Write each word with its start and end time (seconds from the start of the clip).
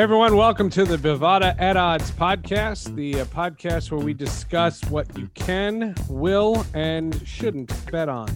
Everyone, 0.00 0.34
welcome 0.34 0.70
to 0.70 0.86
the 0.86 0.96
Bovada 0.96 1.54
at 1.60 1.76
Odds 1.76 2.10
podcast, 2.12 2.94
the 2.96 3.20
uh, 3.20 3.24
podcast 3.26 3.90
where 3.90 4.00
we 4.00 4.14
discuss 4.14 4.82
what 4.86 5.06
you 5.18 5.28
can, 5.34 5.94
will, 6.08 6.64
and 6.72 7.20
shouldn't 7.28 7.70
bet 7.92 8.08
on. 8.08 8.30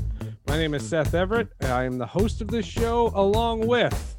My 0.47 0.59
name 0.59 0.75
is 0.75 0.87
Seth 0.87 1.15
Everett. 1.15 1.49
I 1.63 1.85
am 1.85 1.97
the 1.97 2.05
host 2.05 2.43
of 2.43 2.49
this 2.49 2.67
show, 2.67 3.11
along 3.15 3.67
with 3.67 4.15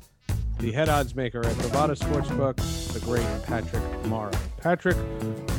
the 0.57 0.71
head 0.71 0.89
odds 0.89 1.15
maker 1.15 1.45
at 1.45 1.55
Bovada 1.57 1.95
Sportsbook, 1.95 2.55
the 2.93 2.99
great 3.01 3.27
Patrick 3.43 4.05
Morrow. 4.07 4.31
Patrick, 4.57 4.97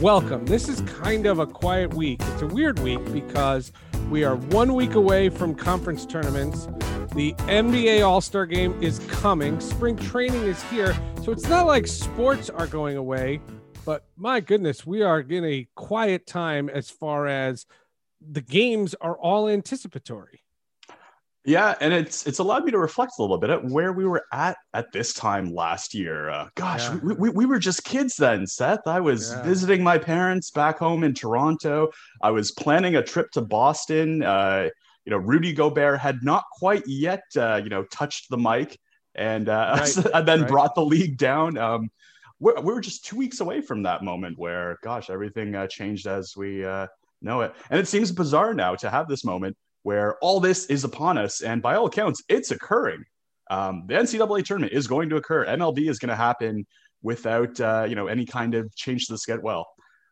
welcome. 0.00 0.44
This 0.44 0.68
is 0.68 0.80
kind 0.80 1.24
of 1.24 1.38
a 1.38 1.46
quiet 1.46 1.94
week. 1.94 2.20
It's 2.20 2.42
a 2.42 2.48
weird 2.48 2.80
week 2.80 3.04
because 3.12 3.70
we 4.10 4.24
are 4.24 4.34
one 4.34 4.74
week 4.74 4.96
away 4.96 5.28
from 5.28 5.54
conference 5.54 6.04
tournaments. 6.04 6.66
The 7.14 7.32
NBA 7.46 8.06
All 8.06 8.20
Star 8.20 8.46
game 8.46 8.80
is 8.82 8.98
coming. 9.08 9.60
Spring 9.60 9.96
training 9.96 10.42
is 10.42 10.62
here. 10.64 10.96
So 11.22 11.32
it's 11.32 11.48
not 11.48 11.66
like 11.66 11.86
sports 11.86 12.50
are 12.50 12.66
going 12.66 12.96
away, 12.96 13.40
but 13.84 14.04
my 14.16 14.40
goodness, 14.40 14.86
we 14.86 15.02
are 15.02 15.20
in 15.20 15.44
a 15.44 15.66
quiet 15.74 16.26
time 16.26 16.68
as 16.68 16.90
far 16.90 17.26
as 17.26 17.66
the 18.20 18.40
games 18.40 18.94
are 19.00 19.16
all 19.16 19.48
anticipatory. 19.48 20.42
Yeah, 21.46 21.76
and 21.80 21.94
it's 21.94 22.26
it's 22.26 22.40
allowed 22.40 22.64
me 22.64 22.72
to 22.72 22.78
reflect 22.78 23.12
a 23.18 23.22
little 23.22 23.38
bit 23.38 23.50
at 23.50 23.64
where 23.64 23.92
we 23.92 24.04
were 24.04 24.24
at 24.32 24.56
at 24.74 24.90
this 24.90 25.14
time 25.14 25.54
last 25.54 25.94
year. 25.94 26.28
Uh, 26.28 26.48
gosh, 26.56 26.82
yeah. 26.82 26.98
we, 27.04 27.14
we, 27.14 27.30
we 27.30 27.46
were 27.46 27.60
just 27.60 27.84
kids 27.84 28.16
then, 28.16 28.48
Seth. 28.48 28.86
I 28.86 28.98
was 28.98 29.30
yeah. 29.30 29.42
visiting 29.44 29.84
my 29.84 29.96
parents 29.96 30.50
back 30.50 30.80
home 30.80 31.04
in 31.04 31.14
Toronto. 31.14 31.90
I 32.20 32.32
was 32.32 32.50
planning 32.50 32.96
a 32.96 33.02
trip 33.02 33.30
to 33.32 33.42
Boston. 33.42 34.24
Uh, 34.24 34.70
you 35.06 35.12
know, 35.12 35.18
Rudy 35.18 35.52
Gobert 35.52 36.00
had 36.00 36.22
not 36.22 36.44
quite 36.52 36.82
yet, 36.86 37.22
uh, 37.36 37.60
you 37.62 37.70
know, 37.70 37.84
touched 37.84 38.28
the 38.28 38.36
mic 38.36 38.78
and, 39.14 39.48
uh, 39.48 39.78
right. 39.78 39.96
and 40.14 40.28
then 40.28 40.40
right. 40.42 40.50
brought 40.50 40.74
the 40.74 40.84
league 40.84 41.16
down. 41.16 41.56
Um, 41.56 41.88
we 42.38 42.52
were 42.52 42.82
just 42.82 43.06
two 43.06 43.16
weeks 43.16 43.40
away 43.40 43.62
from 43.62 43.84
that 43.84 44.02
moment 44.02 44.38
where, 44.38 44.76
gosh, 44.82 45.08
everything 45.08 45.54
uh, 45.54 45.66
changed 45.68 46.06
as 46.06 46.34
we 46.36 46.64
uh, 46.64 46.86
know 47.22 47.40
it. 47.40 47.54
And 47.70 47.80
it 47.80 47.88
seems 47.88 48.12
bizarre 48.12 48.52
now 48.52 48.74
to 48.74 48.90
have 48.90 49.08
this 49.08 49.24
moment 49.24 49.56
where 49.84 50.18
all 50.20 50.40
this 50.40 50.66
is 50.66 50.84
upon 50.84 51.16
us. 51.16 51.40
And 51.40 51.62
by 51.62 51.76
all 51.76 51.86
accounts, 51.86 52.22
it's 52.28 52.50
occurring. 52.50 53.04
Um, 53.48 53.84
the 53.86 53.94
NCAA 53.94 54.44
tournament 54.44 54.74
is 54.74 54.86
going 54.86 55.08
to 55.10 55.16
occur. 55.16 55.46
MLB 55.46 55.88
is 55.88 55.98
going 55.98 56.10
to 56.10 56.16
happen 56.16 56.66
without, 57.02 57.58
uh, 57.60 57.86
you 57.88 57.94
know, 57.94 58.08
any 58.08 58.26
kind 58.26 58.54
of 58.54 58.74
change 58.74 59.06
to 59.06 59.12
the 59.12 59.18
schedule. 59.18 59.44
Well, 59.44 59.66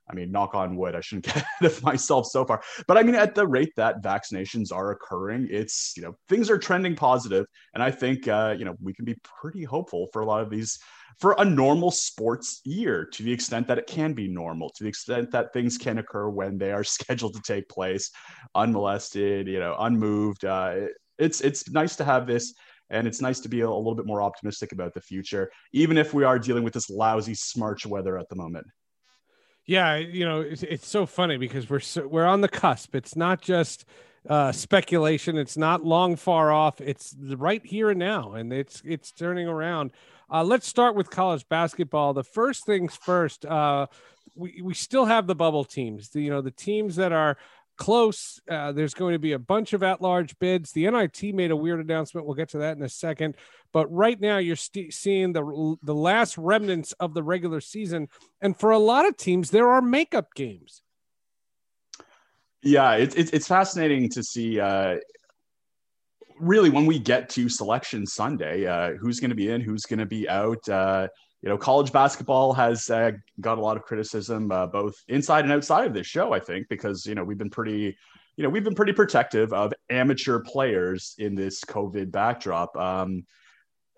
I 0.09 0.15
mean, 0.15 0.31
knock 0.31 0.55
on 0.55 0.77
wood, 0.77 0.95
I 0.95 1.01
shouldn't 1.01 1.25
get 1.27 1.37
ahead 1.37 1.73
of 1.73 1.83
myself 1.83 2.27
so 2.27 2.45
far. 2.45 2.63
But 2.87 2.99
I 2.99 3.03
mean, 3.03 3.15
at 3.15 3.35
the 3.35 3.47
rate 3.47 3.73
that 3.77 4.03
vaccinations 4.03 4.73
are 4.73 4.91
occurring, 4.91 5.49
it's, 5.51 5.95
you 5.97 6.03
know, 6.03 6.17
things 6.29 6.51
are 6.51 6.59
trending 6.59 6.95
positive. 6.95 7.47
And 7.75 7.83
I 7.83 7.91
think, 7.91 8.29
uh, 8.29 8.55
you 8.59 8.65
know, 8.65 8.75
we 8.83 8.93
can 8.93 9.05
be 9.05 9.17
pretty 9.23 9.65
hopeful 9.65 10.09
for 10.13 10.23
a 10.23 10.27
lot 10.27 10.43
of 10.43 10.51
these, 10.51 10.79
for 11.19 11.35
a 11.39 11.45
normal 11.45 11.91
sports 11.91 12.61
year 12.65 13.07
to 13.13 13.23
the 13.23 13.33
extent 13.33 13.67
that 13.69 13.79
it 13.79 13.87
can 13.87 14.13
be 14.13 14.29
normal, 14.29 14.71
to 14.71 14.83
the 14.85 14.89
extent 14.89 15.31
that 15.31 15.53
things 15.53 15.79
can 15.79 15.99
occur 15.99 16.29
when 16.29 16.59
they 16.59 16.73
are 16.73 16.85
scheduled 16.85 17.35
to 17.35 17.43
take 17.43 17.69
place 17.69 18.11
unmolested, 18.55 19.49
you 19.49 19.59
know, 19.59 19.77
unmoved. 19.79 20.45
Uh, 20.45 20.87
it's, 21.19 21.41
it's 21.41 21.71
nice 21.71 21.97
to 21.97 22.05
have 22.05 22.27
this 22.27 22.55
and 22.91 23.07
it's 23.07 23.21
nice 23.21 23.41
to 23.41 23.49
be 23.49 23.61
a, 23.61 23.71
little 23.71 23.95
bit 23.95 24.07
more 24.07 24.23
optimistic 24.23 24.73
about 24.73 24.93
the 24.93 25.01
future, 25.01 25.51
even 25.73 25.97
if 25.97 26.13
we 26.13 26.25
are 26.25 26.39
dealing 26.39 26.63
with 26.63 26.75
this 26.75 26.91
lousy 26.91 27.33
smarch 27.33 27.87
weather 27.87 28.19
at 28.19 28.29
the 28.29 28.37
moment. 28.37 28.67
Yeah, 29.67 29.97
you 29.97 30.27
know, 30.27 30.41
it's, 30.41 30.63
it's 30.63 30.87
so 30.87 31.07
funny 31.07 31.39
because 31.39 31.71
we're 31.71 31.81
so, 31.81 32.07
we're 32.07 32.27
on 32.27 32.43
the 32.43 32.49
cusp. 32.49 32.95
It's 32.95 33.17
not 33.17 33.41
just 33.41 33.87
uh, 34.29 34.53
speculation. 34.53 35.39
It's 35.39 35.57
not 35.57 35.85
long 35.85 36.17
far 36.17 36.53
off. 36.53 36.81
It's 36.81 37.15
right 37.19 37.65
here 37.65 37.91
and 37.91 37.99
now, 37.99 38.33
and 38.35 38.53
it's 38.53 38.83
it's 38.85 39.11
turning 39.11 39.49
around. 39.49 39.93
Uh, 40.31 40.45
let's 40.45 40.67
start 40.67 40.95
with 40.95 41.11
college 41.11 41.49
basketball. 41.49 42.13
The 42.13 42.25
first 42.25 42.67
things 42.67 42.95
first. 42.97 43.47
Uh, 43.47 43.87
we 44.37 44.61
we 44.63 44.75
still 44.75 45.07
have 45.07 45.27
the 45.27 45.35
bubble 45.35 45.65
teams. 45.65 46.11
The, 46.11 46.21
you 46.21 46.31
know, 46.31 46.43
the 46.43 46.51
teams 46.51 46.97
that 46.97 47.13
are 47.13 47.39
close. 47.77 48.41
Uh, 48.49 48.73
there's 48.73 48.95
going 48.95 49.13
to 49.13 49.19
be 49.19 49.33
a 49.33 49.39
bunch 49.39 49.73
of 49.73 49.83
at-large 49.83 50.39
bids. 50.39 50.73
The 50.73 50.91
NIT 50.91 51.35
made 51.35 51.51
a 51.51 51.57
weird 51.57 51.81
announcement. 51.81 52.27
We'll 52.27 52.37
get 52.37 52.51
to 52.51 52.59
that 52.59 52.77
in 52.77 52.83
a 52.83 52.89
second. 52.89 53.37
But 53.73 53.93
right 53.93 54.21
now, 54.21 54.39
you're 54.39 54.57
st- 54.57 54.95
seeing 54.95 55.33
the 55.33 55.77
the 55.83 55.95
last 55.95 56.39
remnants 56.39 56.93
of 57.01 57.15
the 57.15 57.23
regular 57.23 57.61
season, 57.61 58.09
and 58.41 58.57
for 58.57 58.71
a 58.71 58.79
lot 58.79 59.07
of 59.07 59.17
teams, 59.17 59.51
there 59.51 59.69
are 59.69 59.83
makeup 59.83 60.35
games. 60.35 60.83
Yeah, 62.63 62.95
it's 62.95 63.15
it's, 63.17 63.31
it's 63.33 63.49
fascinating 63.49 64.09
to 64.11 64.23
see. 64.23 64.61
Uh, 64.61 64.97
really, 66.39 66.71
when 66.71 66.87
we 66.87 66.99
get 66.99 67.29
to 67.31 67.49
Selection 67.49 68.07
Sunday, 68.07 68.67
uh, 68.67 68.93
who's 69.01 69.21
going 69.21 69.31
to 69.31 69.37
be 69.37 69.51
in, 69.51 69.61
who's 69.61 69.83
going 69.83 69.99
to 69.99 70.07
be 70.07 70.29
out. 70.29 70.69
You 71.45 71.51
know, 71.51 71.59
college 71.59 71.93
basketball 71.93 72.55
has 72.55 72.89
uh, 72.89 73.11
got 73.39 73.59
a 73.59 73.61
lot 73.61 73.77
of 73.77 73.83
criticism, 73.83 74.51
uh, 74.51 74.67
both 74.67 74.97
inside 75.09 75.45
and 75.45 75.53
outside 75.53 75.87
of 75.87 75.93
this 75.93 76.07
show. 76.07 76.33
I 76.33 76.41
think 76.41 76.71
because 76.71 77.05
you 77.05 77.15
know 77.15 77.23
we've 77.23 77.37
been 77.37 77.51
pretty, 77.51 77.95
you 78.39 78.43
know, 78.43 78.49
we've 78.49 78.65
been 78.65 78.75
pretty 78.75 78.95
protective 78.95 79.53
of 79.53 79.75
amateur 79.91 80.41
players 80.41 81.15
in 81.19 81.35
this 81.35 81.63
COVID 81.63 82.11
backdrop. 82.11 82.75
Um, 82.79 83.27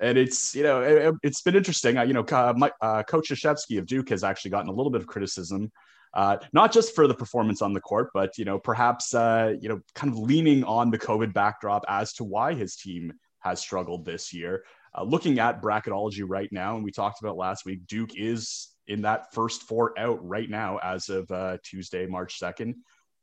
and 0.01 0.19
it's 0.19 0.57
you 0.57 0.65
know 0.65 0.81
it, 0.81 1.15
has 1.23 1.41
been 1.43 1.55
interesting. 1.55 1.97
Uh, 1.97 2.03
you 2.03 2.15
know, 2.15 2.25
uh, 2.25 2.53
my, 2.57 2.73
uh, 2.81 3.05
Coach 3.05 3.29
Krzyzewski 3.31 3.79
of 3.79 3.87
Duke 3.87 4.09
has 4.09 4.25
actually 4.25 4.51
gotten 4.51 4.69
a 4.69 4.75
little 4.75 4.91
bit 4.91 5.01
of 5.01 5.07
criticism, 5.07 5.71
uh, 6.15 6.39
not 6.53 6.73
just 6.73 6.97
for 6.97 7.07
the 7.07 7.15
performance 7.15 7.63
on 7.63 7.73
the 7.73 7.81
court, 7.81 8.11
but 8.13 8.37
you 8.37 8.45
know 8.45 8.59
perhaps 8.59 9.13
you 9.13 9.69
know 9.69 9.81
kind 9.95 10.13
of 10.13 10.19
leaning 10.19 10.65
on 10.65 10.91
the 10.91 10.99
COVID 10.99 11.33
backdrop 11.33 11.85
as 11.87 12.13
to 12.15 12.25
why 12.25 12.55
his 12.55 12.75
team 12.75 13.13
has 13.39 13.61
struggled 13.61 14.05
this 14.05 14.35
year. 14.35 14.65
Uh, 14.97 15.03
looking 15.03 15.39
at 15.39 15.61
bracketology 15.61 16.25
right 16.27 16.51
now, 16.53 16.77
and 16.77 16.85
we 16.85 16.91
talked 16.91 17.21
about 17.21 17.37
last 17.37 17.65
week, 17.67 17.87
Duke 17.87 18.17
is 18.17 18.69
in 18.87 19.03
that 19.03 19.33
first 19.33 19.63
four 19.65 19.99
out 19.99 20.25
right 20.27 20.49
now 20.49 20.79
as 20.83 21.09
of 21.09 21.31
uh, 21.31 21.59
Tuesday, 21.63 22.07
March 22.07 22.41
2nd, 22.41 22.75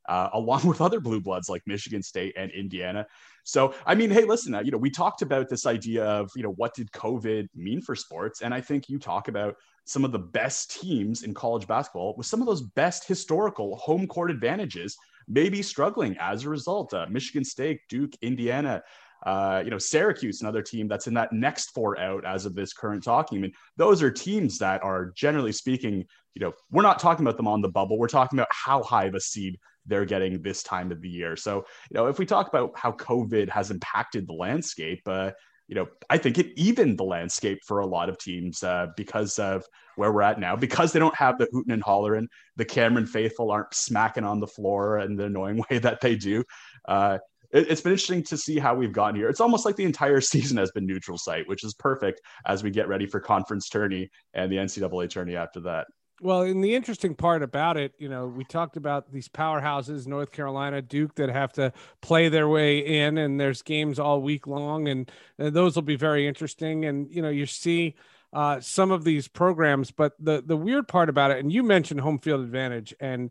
uh, 0.08 0.30
along 0.34 0.66
with 0.68 0.82
other 0.82 1.00
blue 1.00 1.22
bloods 1.22 1.50
like 1.50 1.62
Michigan 1.66 2.04
State 2.04 2.36
and 2.38 2.52
Indiana. 2.52 3.08
So, 3.44 3.74
I 3.86 3.96
mean, 3.96 4.10
hey, 4.10 4.24
listen, 4.24 4.54
uh, 4.54 4.62
you 4.62 4.72
know, 4.72 4.78
we 4.78 4.90
talked 4.90 5.22
about 5.22 5.50
this 5.50 5.66
idea 5.66 6.06
of, 6.06 6.30
you 6.36 6.44
know, 6.44 6.54
what 6.54 6.76
did 6.76 6.92
COVID 6.92 7.48
mean 7.56 7.82
for 7.82 7.96
sports? 7.96 8.42
And 8.42 8.54
I 8.54 8.62
think 8.62 8.88
you 8.88 9.00
talk 9.00 9.28
about 9.28 9.56
some 9.86 10.06
of 10.06 10.12
the 10.12 10.20
best 10.20 10.80
teams 10.80 11.24
in 11.24 11.34
college 11.34 11.68
basketball 11.68 12.14
with 12.18 12.26
some 12.26 12.40
of 12.40 12.48
those 12.48 12.62
best 12.62 13.06
historical 13.06 13.76
home 13.78 14.08
court 14.08 14.32
advantages 14.32 14.96
maybe 15.28 15.62
struggling 15.62 16.16
as 16.20 16.44
a 16.44 16.50
result. 16.50 16.94
Uh, 16.94 17.06
Michigan 17.10 17.44
State, 17.44 17.82
Duke, 17.90 18.14
Indiana, 18.22 18.82
uh, 19.26 19.62
you 19.64 19.72
know, 19.72 19.78
Syracuse, 19.78 20.42
another 20.42 20.62
team 20.62 20.88
that's 20.88 21.08
in 21.08 21.14
that 21.14 21.32
next 21.32 21.72
four 21.72 22.00
out 22.00 22.26
as 22.26 22.46
of 22.46 22.56
this 22.56 22.74
current 22.74 23.04
talking. 23.04 23.38
I 23.38 23.42
mean, 23.42 23.54
those 23.78 24.02
are 24.02 24.12
teams 24.12 24.58
that 24.60 24.84
are 24.84 25.12
generally 25.16 25.52
speaking, 25.52 26.06
you 26.34 26.42
know, 26.42 26.54
we're 26.72 26.84
not 26.84 27.00
talking 27.00 27.26
about 27.26 27.38
them 27.38 27.48
on 27.48 27.62
the 27.62 27.70
bubble. 27.70 27.98
We're 27.98 28.08
talking 28.08 28.38
about 28.38 28.50
how 28.52 28.84
high 28.84 29.06
of 29.06 29.16
a 29.16 29.20
seed 29.20 29.60
they're 29.86 30.06
getting 30.06 30.42
this 30.42 30.64
time 30.64 30.92
of 30.92 31.02
the 31.02 31.10
year. 31.10 31.36
So, 31.36 31.66
you 31.90 31.96
know, 31.96 32.08
if 32.08 32.20
we 32.20 32.26
talk 32.26 32.48
about 32.48 32.72
how 32.76 32.92
COVID 32.94 33.50
has 33.50 33.72
impacted 33.72 34.28
the 34.28 34.34
landscape, 34.34 35.02
uh, 35.08 35.32
you 35.68 35.76
know, 35.76 35.88
I 36.10 36.18
think 36.18 36.38
it 36.38 36.52
evened 36.58 36.98
the 36.98 37.04
landscape 37.06 37.60
for 37.66 37.80
a 37.80 37.86
lot 37.86 38.10
of 38.10 38.18
teams 38.18 38.64
uh, 38.64 38.88
because 38.98 39.40
of 39.40 39.64
where 39.96 40.12
we're 40.12 40.22
at 40.22 40.40
now, 40.40 40.56
because 40.56 40.92
they 40.92 41.00
don't 41.00 41.16
have 41.16 41.38
the 41.38 41.48
hooting 41.52 41.74
and 41.74 41.84
hollering, 41.84 42.28
the 42.58 42.66
Cameron 42.66 43.06
faithful 43.06 43.52
aren't 43.52 43.74
smacking 43.74 44.26
on 44.26 44.40
the 44.40 44.48
floor 44.48 45.00
in 45.00 45.16
the 45.16 45.26
annoying 45.26 45.64
way 45.70 45.80
that 45.80 46.02
they 46.02 46.16
do. 46.16 46.44
Uh, 46.86 47.20
it, 47.53 47.69
has 47.69 47.81
been 47.81 47.94
interesting 47.94 48.24
to 48.24 48.38
see 48.38 48.59
how 48.59 48.75
we've 48.75 48.91
gotten 48.91 49.16
here. 49.16 49.30
It's 49.30 49.41
almost 49.41 49.66
like 49.66 49.75
the 49.75 49.86
entire 49.86 50.22
season 50.34 50.58
has 50.58 50.72
been 50.72 50.86
neutral 50.86 51.18
site, 51.18 51.47
which 51.47 51.64
is 51.64 51.74
perfect 51.74 52.22
as 52.46 52.64
we 52.64 52.72
get 52.72 52.88
ready 52.88 53.06
for 53.06 53.19
conference 53.19 53.69
tourney 53.69 54.09
and 54.34 54.52
the 54.52 54.58
NCAA 54.58 55.09
tourney 55.09 55.36
after 55.36 55.62
that. 55.62 55.88
Well, 56.22 56.44
and 56.44 56.63
the 56.63 56.74
interesting 56.74 57.16
part 57.16 57.44
about 57.44 57.75
it, 57.75 57.94
you 57.97 58.08
know, 58.08 58.28
we 58.28 58.46
talked 58.46 58.78
about 58.78 59.12
these 59.12 59.28
powerhouses, 59.28 60.08
North 60.08 60.31
Carolina, 60.31 60.81
Duke, 60.81 61.16
that 61.16 61.30
have 61.30 61.52
to 61.53 61.74
play 62.02 62.30
their 62.30 62.47
way 62.47 62.80
in, 62.80 63.18
and 63.18 63.40
there's 63.40 63.62
games 63.62 64.00
all 64.00 64.22
week 64.22 64.47
long, 64.47 64.88
and, 64.88 65.12
and 65.38 65.53
those 65.53 65.75
will 65.75 65.81
be 65.81 65.97
very 65.97 66.25
interesting. 66.25 66.86
And 66.86 67.12
you 67.12 67.22
know, 67.22 67.30
you 67.30 67.45
see 67.45 67.95
uh, 68.31 68.62
some 68.62 68.92
of 68.92 69.04
these 69.04 69.28
programs, 69.28 69.92
but 69.92 70.13
the 70.19 70.42
the 70.45 70.56
weird 70.56 70.88
part 70.88 71.10
about 71.10 71.31
it, 71.31 71.39
and 71.39 71.51
you 71.51 71.62
mentioned 71.62 72.00
home 72.00 72.19
field 72.19 72.42
advantage, 72.42 72.94
and 73.01 73.30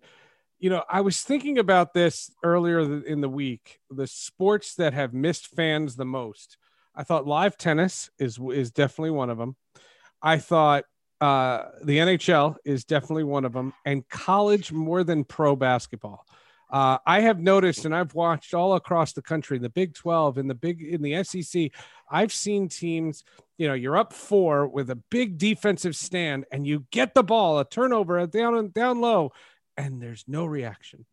you 0.62 0.70
know, 0.70 0.84
I 0.88 1.00
was 1.00 1.20
thinking 1.22 1.58
about 1.58 1.92
this 1.92 2.30
earlier 2.44 3.04
in 3.04 3.20
the 3.20 3.28
week. 3.28 3.80
The 3.90 4.06
sports 4.06 4.76
that 4.76 4.94
have 4.94 5.12
missed 5.12 5.48
fans 5.48 5.96
the 5.96 6.04
most. 6.04 6.56
I 6.94 7.02
thought 7.02 7.26
live 7.26 7.56
tennis 7.56 8.10
is 8.20 8.38
is 8.38 8.70
definitely 8.70 9.10
one 9.10 9.28
of 9.28 9.38
them. 9.38 9.56
I 10.22 10.38
thought 10.38 10.84
uh, 11.20 11.64
the 11.82 11.98
NHL 11.98 12.56
is 12.64 12.84
definitely 12.84 13.24
one 13.24 13.44
of 13.44 13.52
them, 13.52 13.72
and 13.84 14.08
college 14.08 14.70
more 14.70 15.02
than 15.02 15.24
pro 15.24 15.56
basketball. 15.56 16.24
Uh, 16.70 16.98
I 17.04 17.22
have 17.22 17.40
noticed, 17.40 17.84
and 17.84 17.94
I've 17.94 18.14
watched 18.14 18.54
all 18.54 18.74
across 18.74 19.14
the 19.14 19.20
country, 19.20 19.58
the 19.58 19.68
Big 19.68 19.94
Twelve, 19.94 20.38
in 20.38 20.46
the 20.46 20.54
big 20.54 20.80
in 20.80 21.02
the 21.02 21.24
SEC. 21.24 21.72
I've 22.08 22.32
seen 22.32 22.68
teams. 22.68 23.24
You 23.58 23.66
know, 23.66 23.74
you're 23.74 23.96
up 23.96 24.12
four 24.12 24.68
with 24.68 24.90
a 24.90 24.96
big 25.10 25.38
defensive 25.38 25.96
stand, 25.96 26.44
and 26.52 26.64
you 26.64 26.86
get 26.92 27.14
the 27.14 27.24
ball, 27.24 27.58
a 27.58 27.68
turnover, 27.68 28.24
down 28.28 28.68
down 28.68 29.00
low, 29.00 29.32
and 29.76 30.00
there's 30.00 30.24
no 30.26 30.44
reaction. 30.44 31.06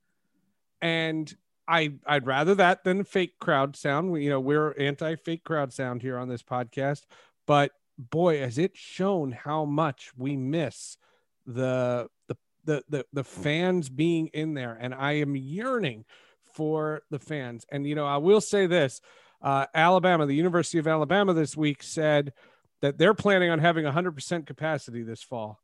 And 0.81 1.33
I 1.67 1.93
I'd 2.05 2.25
rather 2.25 2.55
that 2.55 2.83
than 2.83 3.03
fake 3.03 3.39
crowd 3.39 3.75
sound. 3.75 4.11
We, 4.11 4.23
you 4.23 4.29
know, 4.29 4.39
we're 4.39 4.71
anti 4.73 5.15
fake 5.15 5.43
crowd 5.43 5.73
sound 5.73 6.01
here 6.01 6.17
on 6.17 6.29
this 6.29 6.43
podcast, 6.43 7.05
but 7.45 7.71
boy, 7.97 8.39
has 8.39 8.57
it 8.57 8.77
shown 8.77 9.31
how 9.31 9.65
much 9.65 10.11
we 10.17 10.35
miss 10.37 10.97
the 11.45 12.07
the 12.27 12.37
the 12.65 12.83
the, 12.89 13.05
the 13.13 13.23
fans 13.23 13.89
being 13.89 14.27
in 14.27 14.53
there, 14.53 14.77
and 14.79 14.93
I 14.93 15.13
am 15.13 15.35
yearning 15.35 16.05
for 16.53 17.03
the 17.09 17.19
fans. 17.19 17.65
And 17.71 17.85
you 17.85 17.95
know, 17.95 18.05
I 18.05 18.17
will 18.17 18.41
say 18.41 18.65
this: 18.65 19.01
uh, 19.41 19.65
Alabama, 19.73 20.25
the 20.25 20.35
University 20.35 20.77
of 20.77 20.87
Alabama, 20.87 21.33
this 21.33 21.57
week 21.57 21.83
said 21.83 22.33
that 22.81 22.97
they're 22.97 23.13
planning 23.13 23.49
on 23.49 23.59
having 23.59 23.83
100% 23.83 24.47
capacity 24.47 25.03
this 25.03 25.21
fall, 25.21 25.59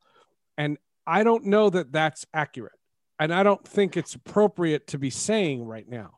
and 0.57 0.77
I 1.07 1.23
don't 1.23 1.45
know 1.45 1.69
that 1.69 1.91
that's 1.91 2.25
accurate, 2.33 2.79
and 3.19 3.33
I 3.33 3.43
don't 3.43 3.65
think 3.65 3.97
it's 3.97 4.15
appropriate 4.15 4.87
to 4.87 4.97
be 4.97 5.09
saying 5.09 5.65
right 5.65 5.87
now. 5.87 6.17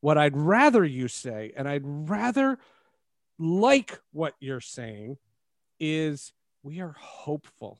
What 0.00 0.16
I'd 0.16 0.36
rather 0.36 0.84
you 0.84 1.08
say, 1.08 1.52
and 1.56 1.68
I'd 1.68 1.82
rather 1.84 2.58
like 3.38 4.00
what 4.12 4.34
you're 4.40 4.60
saying, 4.60 5.16
is 5.80 6.32
we 6.62 6.80
are 6.80 6.94
hopeful 6.98 7.78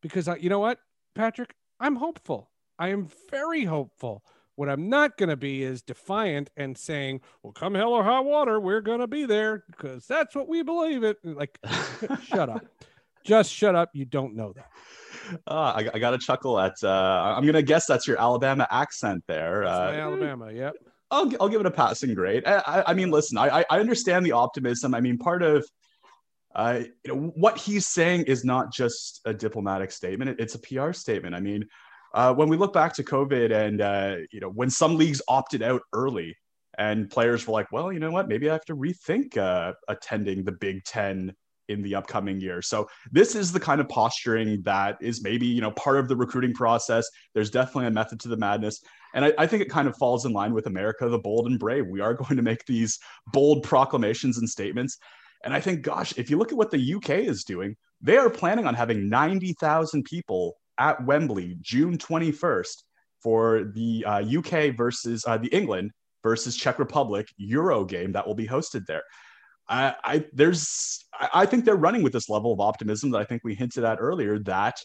because 0.00 0.28
I, 0.28 0.36
you 0.36 0.48
know 0.48 0.60
what, 0.60 0.78
Patrick, 1.14 1.54
I'm 1.80 1.96
hopeful. 1.96 2.50
I 2.78 2.88
am 2.88 3.08
very 3.30 3.64
hopeful. 3.64 4.22
What 4.54 4.68
I'm 4.68 4.88
not 4.88 5.16
going 5.16 5.28
to 5.28 5.36
be 5.36 5.62
is 5.62 5.82
defiant 5.82 6.50
and 6.56 6.76
saying, 6.76 7.20
"Well, 7.42 7.52
come 7.52 7.74
hell 7.74 7.92
or 7.92 8.02
high 8.02 8.20
water, 8.20 8.58
we're 8.58 8.80
going 8.80 9.00
to 9.00 9.06
be 9.06 9.24
there 9.24 9.64
because 9.70 10.06
that's 10.06 10.34
what 10.34 10.48
we 10.48 10.62
believe 10.62 11.04
it." 11.04 11.18
Like, 11.22 11.58
shut 12.24 12.48
up, 12.48 12.66
just 13.24 13.52
shut 13.52 13.76
up. 13.76 13.90
You 13.92 14.04
don't 14.04 14.34
know 14.34 14.52
that. 14.54 14.70
Uh, 15.46 15.72
I, 15.76 15.88
I 15.94 15.98
got 15.98 16.10
to 16.10 16.18
chuckle 16.18 16.58
at. 16.58 16.74
Uh, 16.82 17.34
I'm 17.36 17.42
going 17.42 17.54
to 17.54 17.62
guess 17.62 17.86
that's 17.86 18.06
your 18.06 18.20
Alabama 18.20 18.66
accent 18.70 19.24
there. 19.26 19.64
Uh, 19.64 19.92
Alabama, 19.92 20.52
yep. 20.52 20.74
I'll, 21.10 21.30
I'll 21.40 21.48
give 21.48 21.60
it 21.60 21.66
a 21.66 21.70
passing 21.70 22.14
grade. 22.14 22.44
I, 22.46 22.56
I, 22.58 22.90
I 22.90 22.94
mean, 22.94 23.10
listen, 23.10 23.38
I, 23.38 23.64
I 23.70 23.80
understand 23.80 24.26
the 24.26 24.32
optimism. 24.32 24.94
I 24.94 25.00
mean, 25.00 25.18
part 25.18 25.42
of 25.42 25.64
uh, 26.54 26.80
you 27.04 27.14
know, 27.14 27.32
what 27.36 27.58
he's 27.58 27.86
saying 27.86 28.22
is 28.22 28.44
not 28.44 28.72
just 28.72 29.20
a 29.24 29.34
diplomatic 29.34 29.92
statement; 29.92 30.40
it's 30.40 30.54
a 30.54 30.58
PR 30.58 30.92
statement. 30.92 31.34
I 31.34 31.40
mean, 31.40 31.66
uh, 32.14 32.34
when 32.34 32.48
we 32.48 32.56
look 32.56 32.72
back 32.72 32.94
to 32.94 33.04
COVID, 33.04 33.52
and 33.52 33.80
uh, 33.80 34.16
you 34.32 34.40
know, 34.40 34.48
when 34.48 34.70
some 34.70 34.96
leagues 34.96 35.22
opted 35.28 35.62
out 35.62 35.82
early, 35.92 36.36
and 36.76 37.10
players 37.10 37.46
were 37.46 37.52
like, 37.52 37.70
"Well, 37.70 37.92
you 37.92 38.00
know 38.00 38.10
what? 38.10 38.28
Maybe 38.28 38.48
I 38.48 38.54
have 38.54 38.64
to 38.66 38.76
rethink 38.76 39.36
uh, 39.36 39.74
attending 39.88 40.44
the 40.44 40.52
Big 40.52 40.84
Ten 40.84 41.34
in 41.68 41.82
the 41.82 41.94
upcoming 41.94 42.40
year." 42.40 42.62
So 42.62 42.88
this 43.10 43.34
is 43.34 43.52
the 43.52 43.60
kind 43.60 43.80
of 43.80 43.88
posturing 43.88 44.62
that 44.62 44.98
is 45.00 45.22
maybe 45.22 45.46
you 45.46 45.60
know 45.60 45.70
part 45.72 45.98
of 45.98 46.08
the 46.08 46.16
recruiting 46.16 46.54
process. 46.54 47.08
There's 47.34 47.50
definitely 47.50 47.86
a 47.86 47.92
method 47.92 48.20
to 48.20 48.28
the 48.28 48.36
madness. 48.36 48.80
And 49.14 49.24
I, 49.24 49.32
I, 49.38 49.46
think 49.46 49.62
it 49.62 49.70
kind 49.70 49.88
of 49.88 49.96
falls 49.96 50.26
in 50.26 50.32
line 50.32 50.52
with 50.52 50.66
America 50.66 51.08
the 51.08 51.18
bold 51.18 51.46
and 51.46 51.58
brave. 51.58 51.86
We 51.86 52.00
are 52.00 52.12
going 52.14 52.36
to 52.36 52.42
make 52.42 52.64
these 52.66 52.98
bold 53.32 53.62
proclamations 53.62 54.38
and 54.38 54.48
statements. 54.48 54.98
And 55.44 55.54
I 55.54 55.60
think, 55.60 55.82
gosh, 55.82 56.12
if 56.18 56.30
you 56.30 56.36
look 56.36 56.52
at 56.52 56.58
what 56.58 56.70
the 56.70 56.94
UK 56.94 57.10
is 57.10 57.44
doing, 57.44 57.76
they 58.00 58.16
are 58.16 58.30
planning 58.30 58.66
on 58.66 58.74
having 58.74 59.08
90,000 59.08 60.04
people 60.04 60.56
at 60.78 61.04
Wembley 61.04 61.56
June 61.60 61.96
21st 61.98 62.82
for 63.22 63.64
the 63.74 64.04
uh, 64.04 64.22
UK 64.22 64.76
versus 64.76 65.24
uh, 65.26 65.38
the 65.38 65.48
England 65.48 65.90
versus 66.22 66.56
Czech 66.56 66.78
Republic 66.78 67.28
Euro 67.36 67.84
game 67.84 68.12
that 68.12 68.26
will 68.26 68.34
be 68.34 68.46
hosted 68.46 68.86
there. 68.86 69.02
I, 69.68 69.94
I 70.02 70.24
there's 70.32 71.04
I 71.32 71.46
think 71.46 71.64
they're 71.64 71.76
running 71.76 72.02
with 72.02 72.12
this 72.12 72.28
level 72.28 72.52
of 72.52 72.60
optimism 72.60 73.10
that 73.10 73.18
I 73.18 73.24
think 73.24 73.42
we 73.44 73.54
hinted 73.54 73.84
at 73.84 73.98
earlier 74.00 74.38
that 74.40 74.80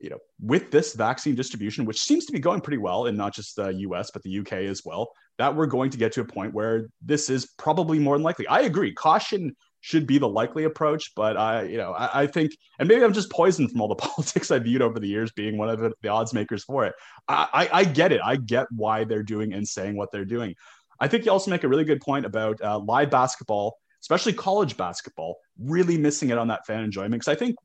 you 0.00 0.10
know 0.10 0.18
with 0.40 0.70
this 0.70 0.94
vaccine 0.94 1.34
distribution 1.34 1.84
which 1.84 2.00
seems 2.00 2.26
to 2.26 2.32
be 2.32 2.38
going 2.38 2.60
pretty 2.60 2.78
well 2.78 3.06
in 3.06 3.16
not 3.16 3.34
just 3.34 3.56
the 3.56 3.72
US 3.74 4.10
but 4.10 4.22
the 4.22 4.38
UK 4.38 4.52
as 4.52 4.82
well 4.84 5.10
that 5.38 5.54
we're 5.54 5.66
going 5.66 5.90
to 5.90 5.98
get 5.98 6.12
to 6.12 6.20
a 6.20 6.24
point 6.24 6.54
where 6.54 6.88
this 7.00 7.30
is 7.30 7.52
probably 7.58 7.98
more 7.98 8.16
than 8.16 8.22
likely. 8.22 8.46
I 8.46 8.60
agree 8.60 8.92
caution 8.92 9.54
should 9.82 10.06
be 10.06 10.16
the 10.16 10.28
likely 10.28 10.64
approach. 10.64 11.12
But 11.14 11.36
I, 11.36 11.64
you 11.64 11.76
know, 11.76 11.92
I, 11.92 12.22
I, 12.22 12.26
think, 12.26 12.52
and 12.78 12.88
maybe 12.88 13.04
I'm 13.04 13.12
just 13.12 13.30
poisoned 13.30 13.70
from 13.70 13.80
all 13.82 13.88
the 13.88 13.94
politics 14.06 14.50
I've 14.50 14.64
viewed 14.64 14.80
over 14.80 14.98
the 14.98 15.08
years, 15.08 15.30
being 15.32 15.58
one 15.58 15.68
of 15.68 15.78
the, 15.78 15.92
the 16.00 16.08
odds 16.08 16.32
makers 16.32 16.64
for 16.64 16.86
it. 16.86 16.94
I, 17.28 17.48
I, 17.52 17.80
I, 17.80 17.84
get 17.84 18.12
it. 18.12 18.20
I 18.24 18.36
get 18.36 18.66
why 18.70 19.04
they're 19.04 19.22
doing 19.22 19.52
and 19.52 19.68
saying 19.68 19.96
what 19.96 20.10
they're 20.10 20.24
doing. 20.24 20.54
I 20.98 21.08
think 21.08 21.26
you 21.26 21.32
also 21.32 21.50
make 21.50 21.64
a 21.64 21.68
really 21.68 21.84
good 21.84 22.00
point 22.00 22.24
about 22.24 22.62
uh, 22.62 22.78
live 22.78 23.10
basketball, 23.10 23.76
especially 24.02 24.32
college 24.32 24.76
basketball, 24.76 25.38
really 25.58 25.96
missing 25.96 26.30
it 26.30 26.38
on 26.38 26.48
that 26.48 26.66
fan 26.66 26.84
enjoyment. 26.84 27.14
Because 27.14 27.28
I 27.28 27.36
think 27.36 27.56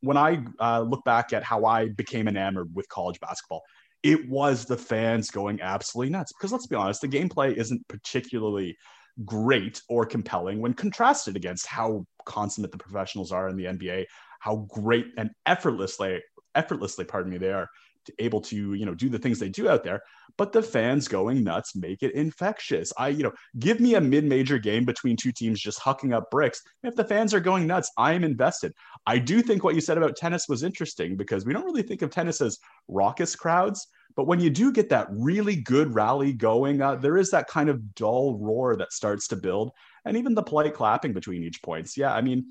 when 0.00 0.16
I 0.16 0.44
uh, 0.58 0.80
look 0.80 1.04
back 1.04 1.32
at 1.32 1.44
how 1.44 1.64
I 1.64 1.88
became 1.88 2.26
enamored 2.26 2.74
with 2.74 2.88
college 2.88 3.20
basketball, 3.20 3.62
it 4.02 4.28
was 4.28 4.64
the 4.64 4.76
fans 4.76 5.30
going 5.30 5.60
absolutely 5.60 6.10
nuts. 6.10 6.32
Because 6.32 6.50
let's 6.50 6.66
be 6.66 6.76
honest, 6.76 7.02
the 7.02 7.08
gameplay 7.08 7.54
isn't 7.54 7.86
particularly 7.88 8.76
great 9.24 9.80
or 9.88 10.06
compelling 10.06 10.60
when 10.60 10.72
contrasted 10.72 11.36
against 11.36 11.66
how 11.66 12.04
consummate 12.24 12.72
the 12.72 12.78
professionals 12.78 13.30
are 13.30 13.48
in 13.48 13.56
the 13.56 13.66
NBA, 13.66 14.06
how 14.40 14.66
great 14.70 15.06
and 15.18 15.30
effortlessly, 15.46 16.20
effortlessly, 16.54 17.04
pardon 17.04 17.30
me, 17.30 17.38
they 17.38 17.52
are 17.52 17.68
able 18.18 18.40
to 18.40 18.74
you 18.74 18.86
know 18.86 18.94
do 18.94 19.08
the 19.08 19.18
things 19.18 19.38
they 19.38 19.48
do 19.48 19.68
out 19.68 19.84
there 19.84 20.02
but 20.36 20.52
the 20.52 20.62
fans 20.62 21.08
going 21.08 21.44
nuts 21.44 21.76
make 21.76 22.02
it 22.02 22.14
infectious. 22.14 22.92
I 22.96 23.08
you 23.08 23.22
know 23.22 23.32
give 23.58 23.80
me 23.80 23.94
a 23.94 24.00
mid-major 24.00 24.58
game 24.58 24.84
between 24.84 25.16
two 25.16 25.32
teams 25.32 25.60
just 25.60 25.80
hucking 25.80 26.14
up 26.14 26.30
bricks. 26.30 26.62
If 26.82 26.96
the 26.96 27.04
fans 27.04 27.34
are 27.34 27.40
going 27.40 27.66
nuts 27.66 27.90
i 27.98 28.12
am 28.12 28.24
invested. 28.24 28.72
I 29.06 29.18
do 29.18 29.42
think 29.42 29.64
what 29.64 29.74
you 29.74 29.80
said 29.80 29.98
about 29.98 30.16
tennis 30.16 30.48
was 30.48 30.62
interesting 30.62 31.16
because 31.16 31.44
we 31.44 31.52
don't 31.52 31.64
really 31.64 31.82
think 31.82 32.02
of 32.02 32.10
tennis 32.10 32.40
as 32.40 32.58
raucous 32.88 33.36
crowds 33.36 33.86
but 34.16 34.26
when 34.26 34.40
you 34.40 34.50
do 34.50 34.72
get 34.72 34.88
that 34.90 35.08
really 35.10 35.56
good 35.56 35.94
rally 35.94 36.32
going, 36.32 36.82
uh, 36.82 36.96
there 36.96 37.16
is 37.16 37.30
that 37.30 37.48
kind 37.48 37.68
of 37.68 37.94
dull 37.94 38.38
roar 38.38 38.76
that 38.76 38.92
starts 38.92 39.28
to 39.28 39.36
build, 39.36 39.72
and 40.04 40.16
even 40.16 40.34
the 40.34 40.42
polite 40.42 40.74
clapping 40.74 41.12
between 41.12 41.42
each 41.42 41.62
points. 41.62 41.96
Yeah, 41.96 42.12
I 42.12 42.20
mean, 42.20 42.50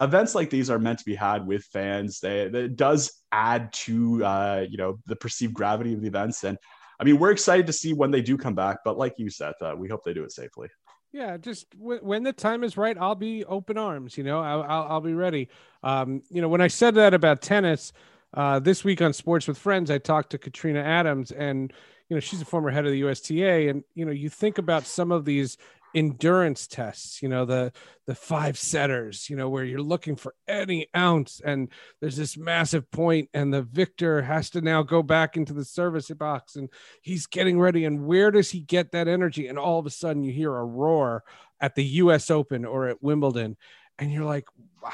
events 0.00 0.34
like 0.34 0.50
these 0.50 0.70
are 0.70 0.78
meant 0.78 0.98
to 1.00 1.04
be 1.04 1.14
had 1.14 1.46
with 1.46 1.64
fans. 1.64 2.20
They, 2.20 2.42
it 2.42 2.76
does 2.76 3.12
add 3.32 3.72
to 3.72 4.24
uh, 4.24 4.66
you 4.68 4.78
know 4.78 4.98
the 5.06 5.16
perceived 5.16 5.54
gravity 5.54 5.94
of 5.94 6.00
the 6.00 6.08
events, 6.08 6.44
and 6.44 6.58
I 7.00 7.04
mean, 7.04 7.18
we're 7.18 7.30
excited 7.30 7.66
to 7.66 7.72
see 7.72 7.92
when 7.92 8.10
they 8.10 8.22
do 8.22 8.36
come 8.36 8.54
back. 8.54 8.78
But 8.84 8.98
like 8.98 9.14
you 9.18 9.30
said, 9.30 9.54
uh, 9.60 9.74
we 9.76 9.88
hope 9.88 10.04
they 10.04 10.14
do 10.14 10.24
it 10.24 10.32
safely. 10.32 10.68
Yeah, 11.12 11.36
just 11.36 11.70
w- 11.78 12.00
when 12.02 12.22
the 12.22 12.32
time 12.32 12.64
is 12.64 12.76
right, 12.76 12.96
I'll 12.98 13.14
be 13.14 13.44
open 13.44 13.78
arms. 13.78 14.18
You 14.18 14.24
know, 14.24 14.40
I'll, 14.40 14.62
I'll, 14.62 14.86
I'll 14.88 15.00
be 15.00 15.14
ready. 15.14 15.48
Um, 15.82 16.22
you 16.28 16.42
know, 16.42 16.48
when 16.48 16.60
I 16.60 16.68
said 16.68 16.96
that 16.96 17.14
about 17.14 17.40
tennis 17.40 17.92
uh, 18.34 18.58
this 18.58 18.84
week 18.84 19.00
on 19.00 19.12
Sports 19.12 19.48
with 19.48 19.56
Friends, 19.56 19.90
I 19.90 19.98
talked 19.98 20.30
to 20.30 20.38
Katrina 20.38 20.80
Adams, 20.80 21.30
and 21.30 21.72
you 22.08 22.16
know 22.16 22.20
she's 22.20 22.42
a 22.42 22.44
former 22.44 22.70
head 22.70 22.84
of 22.84 22.92
the 22.92 22.98
USTA, 22.98 23.68
and 23.68 23.84
you 23.94 24.04
know 24.04 24.12
you 24.12 24.28
think 24.28 24.58
about 24.58 24.84
some 24.84 25.12
of 25.12 25.24
these 25.24 25.56
endurance 25.94 26.66
tests 26.66 27.22
you 27.22 27.28
know 27.28 27.44
the 27.44 27.72
the 28.06 28.14
five 28.14 28.58
setters 28.58 29.30
you 29.30 29.36
know 29.36 29.48
where 29.48 29.64
you're 29.64 29.80
looking 29.80 30.16
for 30.16 30.34
any 30.46 30.86
ounce 30.94 31.40
and 31.44 31.72
there's 32.00 32.16
this 32.16 32.36
massive 32.36 32.90
point 32.90 33.28
and 33.32 33.52
the 33.52 33.62
victor 33.62 34.22
has 34.22 34.50
to 34.50 34.60
now 34.60 34.82
go 34.82 35.02
back 35.02 35.36
into 35.36 35.52
the 35.52 35.64
service 35.64 36.08
box 36.10 36.56
and 36.56 36.68
he's 37.02 37.26
getting 37.26 37.58
ready. 37.58 37.84
And 37.84 38.06
where 38.06 38.30
does 38.30 38.50
he 38.50 38.60
get 38.60 38.92
that 38.92 39.08
energy? 39.08 39.46
And 39.46 39.58
all 39.58 39.78
of 39.78 39.86
a 39.86 39.90
sudden 39.90 40.24
you 40.24 40.32
hear 40.32 40.54
a 40.54 40.64
roar 40.64 41.24
at 41.60 41.74
the 41.74 41.84
US 41.84 42.30
Open 42.30 42.64
or 42.64 42.88
at 42.88 43.02
Wimbledon 43.02 43.56
and 43.98 44.12
you're 44.12 44.24
like 44.24 44.46
wow 44.82 44.90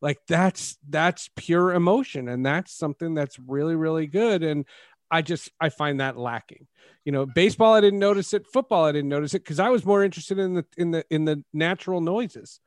like 0.00 0.18
that's 0.26 0.76
that's 0.88 1.30
pure 1.36 1.72
emotion. 1.72 2.28
And 2.28 2.44
that's 2.44 2.76
something 2.76 3.14
that's 3.14 3.38
really 3.38 3.76
really 3.76 4.08
good. 4.08 4.42
And 4.42 4.66
i 5.12 5.22
just 5.22 5.50
i 5.60 5.68
find 5.68 6.00
that 6.00 6.16
lacking. 6.18 6.66
You 7.04 7.12
know 7.12 7.26
baseball 7.26 7.74
i 7.74 7.80
didn't 7.80 8.00
notice 8.00 8.34
it. 8.34 8.46
Football 8.46 8.84
i 8.84 8.92
didn't 8.92 9.10
notice 9.10 9.34
it 9.34 9.44
because 9.44 9.60
i 9.60 9.68
was 9.68 9.84
more 9.84 10.02
interested 10.02 10.38
in 10.38 10.54
the 10.54 10.64
in 10.76 10.90
the 10.90 11.04
in 11.10 11.24
the 11.24 11.44
natural 11.52 12.00
noises. 12.00 12.58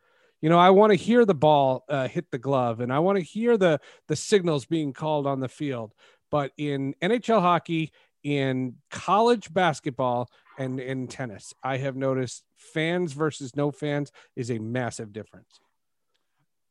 You 0.42 0.50
know 0.50 0.60
i 0.60 0.70
want 0.70 0.92
to 0.92 0.96
hear 0.96 1.26
the 1.26 1.36
ball 1.36 1.84
uh, 1.90 2.08
hit 2.08 2.32
the 2.32 2.38
glove 2.38 2.80
and 2.80 2.94
i 2.94 3.00
want 3.00 3.18
to 3.18 3.24
hear 3.24 3.58
the 3.58 3.80
the 4.08 4.16
signals 4.16 4.66
being 4.66 4.94
called 4.94 5.28
on 5.28 5.40
the 5.42 5.50
field. 5.50 5.94
But 6.32 6.52
in 6.58 6.96
nhl 7.02 7.42
hockey 7.42 7.92
in 8.24 8.76
college 8.90 9.54
basketball 9.54 10.30
and 10.58 10.80
in 10.80 11.08
tennis 11.08 11.54
i 11.64 11.78
have 11.78 11.96
noticed 11.96 12.44
fans 12.58 13.14
versus 13.14 13.56
no 13.56 13.72
fans 13.72 14.12
is 14.36 14.50
a 14.50 14.58
massive 14.58 15.14
difference 15.14 15.60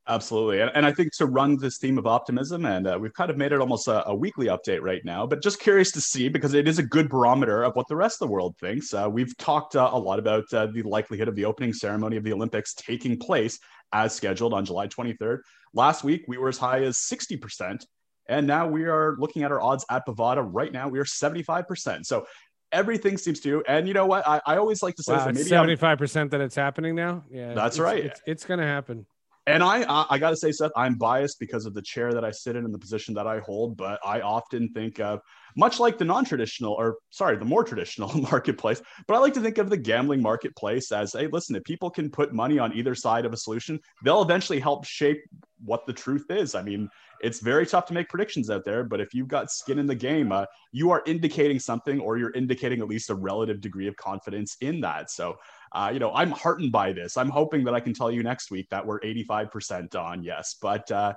Absolutely. 0.06 0.61
And, 0.61 0.70
and, 0.75 0.84
I 0.84 0.92
think 0.92 1.14
to 1.16 1.25
run 1.25 1.56
this 1.56 1.78
theme 1.78 1.96
of 1.96 2.06
optimism, 2.06 2.66
and 2.66 2.87
uh, 2.87 2.99
we've 3.00 3.14
kind 3.14 3.30
of 3.30 3.38
made 3.38 3.52
it 3.52 3.61
almost 3.61 3.88
a, 3.88 4.06
a, 4.06 4.14
weekly 4.14 4.46
update 4.46 4.82
right 4.82 5.02
now, 5.02 5.26
but 5.26 5.42
just 5.42 5.61
curious 5.61 5.90
to 5.92 6.00
see 6.00 6.28
because 6.28 6.52
it 6.52 6.68
is 6.68 6.78
a 6.78 6.82
good 6.82 7.08
barometer 7.08 7.62
of 7.62 7.75
what 7.75 7.88
the 7.88 7.96
rest 7.96 8.20
of 8.20 8.28
the 8.28 8.32
world 8.32 8.54
thinks. 8.61 8.92
Uh, 8.92 9.08
we've 9.11 9.34
talked 9.38 9.76
uh, 9.76 9.88
a 9.90 9.99
lot 9.99 10.18
about 10.18 10.44
uh, 10.52 10.66
the 10.66 10.82
likelihood 10.82 11.26
of 11.26 11.34
the 11.37 11.46
opening 11.46 11.73
ceremony 11.73 12.18
of 12.18 12.25
the 12.25 12.34
Olympics 12.34 12.75
taking 12.75 13.18
place 13.18 13.58
as 13.94 14.14
scheduled 14.14 14.52
on 14.52 14.66
July 14.66 14.88
23rd. 14.88 15.38
Last 15.73 16.04
week, 16.04 16.26
we 16.28 16.37
were 16.37 16.50
as 16.50 16.58
high 16.58 16.82
as 16.82 16.99
60%. 16.99 17.87
And 18.28 18.46
now 18.46 18.68
we 18.68 18.84
are 18.84 19.16
looking 19.18 19.42
at 19.42 19.52
our 19.52 19.61
odds 19.61 19.87
at 19.90 20.06
Bovada. 20.06 20.46
Right 20.46 20.73
now, 20.73 20.88
we 20.88 20.99
are 20.99 21.04
75%. 21.04 22.04
So 22.04 22.26
everything 22.73 23.16
seems 23.16 23.40
to. 23.40 23.62
And 23.66 23.88
you 23.88 23.94
know 23.94 24.06
what? 24.06 24.26
I, 24.26 24.42
I 24.44 24.56
alwaly 24.56 24.76
like 24.82 24.96
to 24.96 25.02
say 25.02 25.14
wow, 25.14 25.26
maybe 25.26 25.44
75% 25.44 26.16
I'm, 26.16 26.28
that 26.28 26.42
it's 26.42 26.56
happening 26.56 26.94
now. 26.94 27.25
Yeah. 27.30 27.54
That's 27.54 27.76
it's, 27.76 27.80
right. 27.80 28.04
It's, 28.04 28.20
it's 28.26 28.44
going 28.44 28.61
to 28.61 28.66
happen 28.66 29.06
and 29.47 29.63
I, 29.63 30.07
I 30.09 30.19
got 30.19 30.31
to 30.31 30.37
say, 30.37 30.53
Seth, 30.53 30.71
I'm 30.75 30.95
biased 30.95 31.39
because 31.39 31.67
of 31.67 31.75
the 31.75 31.83
chair 31.83 32.15
that 32.15 32.25
I 32.25 32.31
sit 32.31 32.57
in 32.57 32.65
and 32.65 32.73
the 32.73 32.79
position 32.79 33.15
that 33.15 33.27
I 33.27 33.41
hold. 33.41 33.77
But 33.77 34.01
I 34.05 34.23
often 34.23 34.71
think 34.71 35.01
of, 35.01 35.21
much 35.55 35.79
like 35.79 35.99
the 35.99 36.05
non-traditional, 36.05 36.73
or 36.73 36.97
sorry, 37.11 37.37
the 37.37 37.45
more 37.45 37.63
traditional 37.63 38.13
marketplace. 38.31 38.81
But 39.07 39.15
I 39.15 39.19
like 39.19 39.35
to 39.35 39.41
think 39.41 39.59
of 39.59 39.69
the 39.69 39.77
gambling 39.77 40.23
marketplace 40.23 40.91
as, 40.93 41.13
hey, 41.13 41.27
listen, 41.27 41.57
if 41.57 41.65
people 41.65 41.91
can 41.91 42.11
put 42.11 42.33
money 42.33 42.59
on 42.59 42.73
either 42.73 42.95
side 42.95 43.27
of 43.27 43.35
a 43.35 43.37
solution, 43.37 43.79
they'll 44.03 44.23
eventually 44.23 44.61
help 44.61 44.87
shape 44.87 45.23
what 45.63 45.87
the 45.87 45.93
truth 45.93 46.27
is. 46.31 46.55
I 46.55 46.63
mean, 46.63 46.89
it's 47.21 47.41
very 47.41 47.67
tough 47.67 47.87
to 47.87 47.95
make 47.95 48.09
predictions 48.09 48.51
out 48.51 48.65
there, 48.65 48.85
but 48.85 49.01
if 49.01 49.15
you've 49.15 49.29
got 49.29 49.51
skin 49.51 49.79
in 49.79 49.87
the 49.87 49.95
game, 49.95 50.33
uh, 50.33 50.45
you 50.73 50.91
are 50.91 51.03
indicating 51.07 51.59
something, 51.59 52.01
or 52.01 52.19
you're 52.19 52.33
indicating 52.33 52.81
at 52.81 52.89
least 52.89 53.11
a 53.11 53.15
relative 53.15 53.61
degree 53.61 53.89
of 53.89 53.97
confidence 53.97 54.57
in 54.61 54.81
that. 54.81 55.11
So 55.11 55.37
uh, 55.75 55.90
you 55.93 55.99
know, 55.99 56.12
I'm 56.14 56.31
heartened 56.31 56.73
by 56.73 56.93
this. 56.93 57.16
I'm 57.16 57.28
hoping 57.28 57.64
that 57.64 57.75
I 57.75 57.81
can 57.81 57.93
tell 57.93 58.11
you 58.11 58.23
next 58.23 58.50
week 58.50 58.69
that 58.71 58.87
we're 58.87 59.00
85% 59.00 59.95
on 59.97 60.23
yes, 60.23 60.57
but 60.61 60.90
uh, 60.90 61.14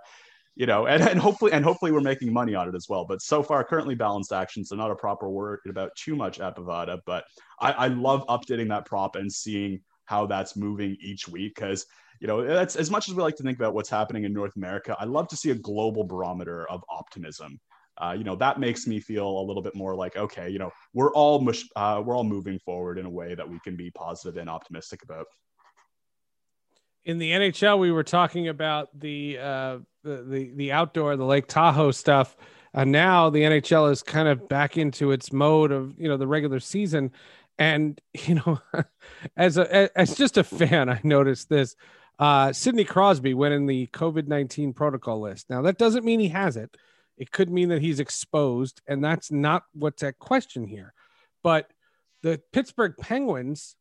you 0.55 0.65
know, 0.65 0.87
and, 0.87 1.03
and 1.03 1.19
hopefully, 1.19 1.51
and 1.51 1.63
hopefully 1.63 1.91
we're 1.91 2.01
making 2.01 2.33
money 2.33 2.55
on 2.55 2.67
it 2.67 2.75
as 2.75 2.87
well. 2.89 3.05
But 3.05 3.21
so 3.21 3.43
far, 3.43 3.63
currently 3.63 3.93
balanced 3.93 4.33
action, 4.33 4.65
so 4.65 4.75
not 4.75 4.89
a 4.89 4.95
proper 4.95 5.29
word 5.29 5.59
about 5.69 5.95
too 5.95 6.15
much 6.15 6.39
at 6.39 6.55
Bovada, 6.55 6.99
but 7.05 7.25
I, 7.59 7.71
I 7.71 7.87
love 7.87 8.25
updating 8.27 8.69
that 8.69 8.85
prop 8.85 9.15
and 9.15 9.31
seeing 9.31 9.81
how 10.05 10.25
that's 10.25 10.55
moving 10.55 10.97
each 11.01 11.27
week 11.27 11.53
because 11.55 11.85
you 12.19 12.27
know 12.27 12.43
that's 12.43 12.75
as 12.75 12.89
much 12.89 13.07
as 13.07 13.13
we 13.13 13.21
like 13.21 13.35
to 13.35 13.43
think 13.43 13.59
about 13.59 13.73
what's 13.73 13.89
happening 13.89 14.23
in 14.23 14.33
north 14.33 14.55
america 14.55 14.95
i 14.99 15.05
love 15.05 15.27
to 15.27 15.35
see 15.35 15.51
a 15.51 15.55
global 15.55 16.03
barometer 16.03 16.67
of 16.69 16.83
optimism 16.89 17.59
uh, 17.99 18.15
you 18.17 18.23
know 18.23 18.35
that 18.35 18.59
makes 18.59 18.87
me 18.87 18.99
feel 18.99 19.27
a 19.39 19.43
little 19.43 19.61
bit 19.61 19.75
more 19.75 19.95
like 19.95 20.15
okay 20.15 20.49
you 20.49 20.59
know 20.59 20.71
we're 20.93 21.13
all 21.13 21.39
mush, 21.39 21.63
uh, 21.75 22.01
we're 22.03 22.15
all 22.15 22.23
moving 22.23 22.59
forward 22.59 22.97
in 22.97 23.05
a 23.05 23.09
way 23.09 23.35
that 23.35 23.47
we 23.47 23.59
can 23.59 23.75
be 23.75 23.89
positive 23.91 24.37
and 24.37 24.49
optimistic 24.49 25.03
about. 25.03 25.25
In 27.05 27.17
the 27.17 27.31
nhl 27.31 27.79
we 27.79 27.91
were 27.91 28.03
talking 28.03 28.47
about 28.47 28.89
the 28.99 29.37
uh, 29.39 29.77
the, 30.03 30.23
the 30.23 30.51
the 30.55 30.71
outdoor 30.71 31.15
the 31.15 31.25
lake 31.25 31.47
tahoe 31.47 31.91
stuff. 31.91 32.35
And 32.73 32.91
now 32.91 33.29
the 33.29 33.41
nhl 33.41 33.91
is 33.91 34.03
kind 34.03 34.27
of 34.27 34.47
back 34.47 34.77
into 34.77 35.11
its 35.11 35.31
mode 35.31 35.71
of 35.71 35.99
you 35.99 36.07
know 36.07 36.17
the 36.17 36.27
regular 36.27 36.59
season. 36.59 37.11
And 37.57 37.99
you 38.13 38.35
know 38.35 38.59
as 39.35 39.57
a 39.57 39.97
as 39.97 40.15
just 40.15 40.37
a 40.37 40.43
fan 40.43 40.89
i 40.89 40.99
noticed 41.03 41.49
this. 41.49 41.75
Uh 42.19 42.51
sidney 42.51 42.83
crosby 42.83 43.35
went 43.35 43.53
in 43.53 43.67
the 43.67 43.87
covid-19 43.87 44.75
protocol 44.75 45.21
list. 45.21 45.49
Now 45.49 45.61
that 45.63 45.77
doesn't 45.77 46.03
mean 46.03 46.19
he 46.19 46.29
has 46.29 46.57
it 46.57 46.75
it 47.17 47.31
could 47.31 47.49
mean 47.49 47.69
that 47.69 47.81
he's 47.81 47.99
exposed, 47.99 48.81
and 48.87 49.03
that's 49.03 49.31
not 49.31 49.63
what's 49.73 50.03
at 50.03 50.19
question 50.19 50.65
here. 50.65 50.93
But 51.43 51.69
the 52.23 52.41
Pittsburgh 52.51 52.95
Penguins 52.99 53.75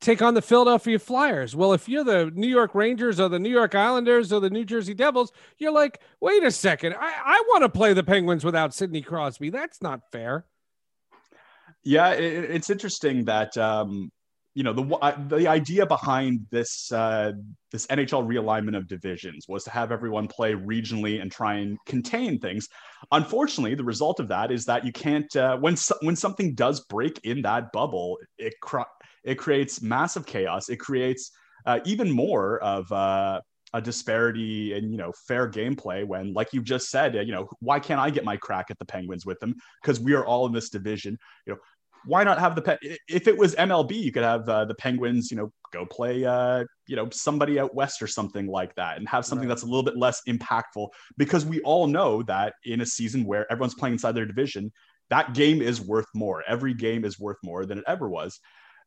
take 0.00 0.22
on 0.22 0.34
the 0.34 0.42
Philadelphia 0.42 0.98
Flyers. 0.98 1.56
Well, 1.56 1.72
if 1.72 1.88
you're 1.88 2.04
the 2.04 2.30
New 2.34 2.48
York 2.48 2.74
Rangers 2.74 3.20
or 3.20 3.28
the 3.28 3.38
New 3.38 3.50
York 3.50 3.74
Islanders 3.74 4.32
or 4.32 4.40
the 4.40 4.50
New 4.50 4.64
Jersey 4.64 4.94
Devils, 4.94 5.32
you're 5.58 5.72
like, 5.72 6.00
wait 6.20 6.42
a 6.44 6.50
second, 6.50 6.94
I, 6.98 7.12
I 7.24 7.44
want 7.48 7.62
to 7.62 7.68
play 7.68 7.92
the 7.92 8.04
Penguins 8.04 8.44
without 8.44 8.74
Sidney 8.74 9.02
Crosby. 9.02 9.50
That's 9.50 9.80
not 9.80 10.00
fair. 10.12 10.44
Yeah, 11.84 12.10
it, 12.10 12.50
it's 12.50 12.70
interesting 12.70 13.24
that 13.26 13.56
um, 13.56 14.10
you 14.54 14.62
know 14.62 14.72
the 14.72 15.26
the 15.28 15.48
idea 15.48 15.84
behind 15.84 16.46
this 16.50 16.90
uh, 16.92 17.32
this 17.72 17.86
NHL 17.88 18.24
realignment 18.24 18.76
of 18.76 18.86
divisions 18.86 19.46
was 19.48 19.64
to 19.64 19.70
have 19.70 19.90
everyone 19.90 20.28
play 20.28 20.54
regionally 20.54 21.20
and 21.20 21.30
try 21.30 21.54
and 21.54 21.76
contain 21.86 22.38
things. 22.38 22.68
Unfortunately, 23.10 23.74
the 23.74 23.84
result 23.84 24.20
of 24.20 24.28
that 24.28 24.52
is 24.52 24.64
that 24.66 24.84
you 24.84 24.92
can't 24.92 25.34
uh, 25.36 25.56
when 25.56 25.76
when 26.02 26.14
something 26.14 26.54
does 26.54 26.84
break 26.86 27.18
in 27.24 27.42
that 27.42 27.72
bubble, 27.72 28.16
it 28.38 28.54
cr- 28.62 28.92
it 29.24 29.36
creates 29.36 29.82
massive 29.82 30.24
chaos. 30.24 30.68
It 30.68 30.76
creates 30.76 31.32
uh, 31.66 31.80
even 31.84 32.10
more 32.10 32.60
of 32.60 32.90
uh, 32.92 33.40
a 33.74 33.80
disparity 33.80 34.72
in 34.72 34.92
you 34.92 34.96
know 34.96 35.12
fair 35.26 35.50
gameplay 35.50 36.06
when 36.06 36.32
like 36.32 36.52
you 36.52 36.62
just 36.62 36.90
said 36.90 37.14
you 37.16 37.32
know 37.32 37.48
why 37.58 37.80
can't 37.80 38.00
i 38.00 38.08
get 38.08 38.24
my 38.24 38.36
crack 38.36 38.66
at 38.70 38.78
the 38.78 38.84
penguins 38.84 39.26
with 39.26 39.38
them 39.40 39.52
because 39.82 39.98
we 39.98 40.14
are 40.14 40.24
all 40.24 40.46
in 40.46 40.52
this 40.52 40.70
division 40.70 41.18
you 41.44 41.52
know 41.52 41.58
why 42.06 42.24
not 42.24 42.38
have 42.38 42.54
the 42.54 42.62
pet? 42.62 42.78
If 43.08 43.28
it 43.28 43.36
was 43.36 43.54
MLB, 43.54 43.92
you 43.92 44.12
could 44.12 44.22
have 44.22 44.48
uh, 44.48 44.64
the 44.64 44.74
Penguins, 44.74 45.30
you 45.30 45.36
know, 45.36 45.52
go 45.72 45.86
play, 45.86 46.24
uh, 46.24 46.64
you 46.86 46.96
know, 46.96 47.08
somebody 47.10 47.58
out 47.58 47.74
west 47.74 48.02
or 48.02 48.06
something 48.06 48.46
like 48.46 48.74
that, 48.76 48.98
and 48.98 49.08
have 49.08 49.24
something 49.24 49.48
right. 49.48 49.54
that's 49.54 49.62
a 49.62 49.66
little 49.66 49.82
bit 49.82 49.96
less 49.96 50.22
impactful. 50.28 50.88
Because 51.16 51.44
we 51.44 51.60
all 51.60 51.86
know 51.86 52.22
that 52.24 52.54
in 52.64 52.80
a 52.80 52.86
season 52.86 53.24
where 53.24 53.50
everyone's 53.50 53.74
playing 53.74 53.94
inside 53.94 54.12
their 54.12 54.26
division, 54.26 54.72
that 55.10 55.34
game 55.34 55.62
is 55.62 55.80
worth 55.80 56.06
more. 56.14 56.42
Every 56.46 56.74
game 56.74 57.04
is 57.04 57.18
worth 57.18 57.38
more 57.42 57.66
than 57.66 57.78
it 57.78 57.84
ever 57.86 58.08
was. 58.08 58.40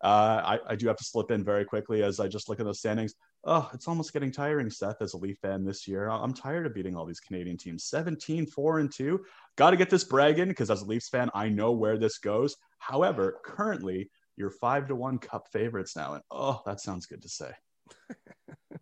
Uh, 0.03 0.57
I, 0.67 0.73
I, 0.73 0.75
do 0.75 0.87
have 0.87 0.97
to 0.97 1.03
slip 1.03 1.31
in 1.31 1.43
very 1.43 1.65
quickly 1.65 2.03
as 2.03 2.19
I 2.19 2.27
just 2.27 2.49
look 2.49 2.59
at 2.59 2.67
those 2.67 2.77
standings. 2.79 3.15
Oh, 3.45 3.67
it's 3.73 3.87
almost 3.87 4.13
getting 4.13 4.31
tiring, 4.31 4.69
Seth, 4.69 5.01
as 5.01 5.15
a 5.15 5.17
Leaf 5.17 5.37
fan 5.41 5.65
this 5.65 5.87
year. 5.87 6.07
I'm 6.07 6.35
tired 6.35 6.67
of 6.67 6.75
beating 6.75 6.95
all 6.95 7.05
these 7.05 7.19
Canadian 7.19 7.57
teams 7.57 7.85
17, 7.85 8.45
4, 8.45 8.79
and 8.79 8.93
2. 8.93 9.19
Got 9.55 9.71
to 9.71 9.77
get 9.77 9.89
this 9.89 10.03
brag 10.03 10.37
in 10.37 10.49
because 10.49 10.69
as 10.69 10.83
a 10.83 10.85
Leafs 10.85 11.09
fan, 11.09 11.31
I 11.33 11.49
know 11.49 11.71
where 11.71 11.97
this 11.97 12.19
goes. 12.19 12.55
However, 12.77 13.37
currently, 13.43 14.09
you're 14.35 14.51
5 14.51 14.89
to 14.89 14.95
1 14.95 15.17
cup 15.19 15.47
favorites 15.51 15.95
now. 15.95 16.13
And 16.15 16.23
oh, 16.31 16.61
that 16.65 16.79
sounds 16.79 17.05
good 17.05 17.21
to 17.23 17.29
say. 17.29 17.51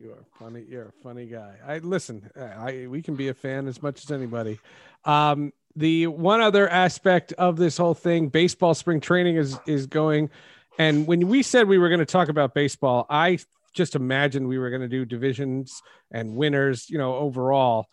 you 0.00 0.10
are 0.10 0.24
funny. 0.38 0.64
You're 0.68 0.88
a 0.88 1.02
funny 1.02 1.26
guy. 1.26 1.56
I 1.66 1.78
listen. 1.78 2.30
I 2.36 2.86
we 2.88 3.02
can 3.02 3.16
be 3.16 3.28
a 3.28 3.34
fan 3.34 3.66
as 3.66 3.82
much 3.82 4.04
as 4.04 4.10
anybody. 4.10 4.58
Um, 5.04 5.52
the 5.76 6.06
one 6.06 6.40
other 6.40 6.68
aspect 6.68 7.32
of 7.34 7.56
this 7.56 7.76
whole 7.76 7.94
thing, 7.94 8.28
baseball 8.28 8.74
spring 8.74 9.00
training 9.00 9.36
is 9.36 9.58
is 9.66 9.86
going. 9.86 10.30
And 10.78 11.06
when 11.06 11.28
we 11.28 11.42
said 11.42 11.68
we 11.68 11.78
were 11.78 11.88
going 11.88 12.00
to 12.00 12.06
talk 12.06 12.28
about 12.28 12.52
baseball, 12.52 13.06
I 13.08 13.38
just 13.72 13.94
imagined 13.94 14.48
we 14.48 14.58
were 14.58 14.70
going 14.70 14.82
to 14.82 14.88
do 14.88 15.04
divisions 15.04 15.82
and 16.10 16.36
winners, 16.36 16.88
you 16.90 16.98
know, 16.98 17.14
overall. 17.14 17.86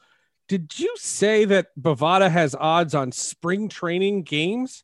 Did 0.52 0.78
you 0.78 0.94
say 0.98 1.46
that 1.46 1.68
Bovada 1.80 2.30
has 2.30 2.56
odds 2.56 2.94
on 2.94 3.14
spring 3.14 3.70
training 3.70 4.24
games? 4.24 4.84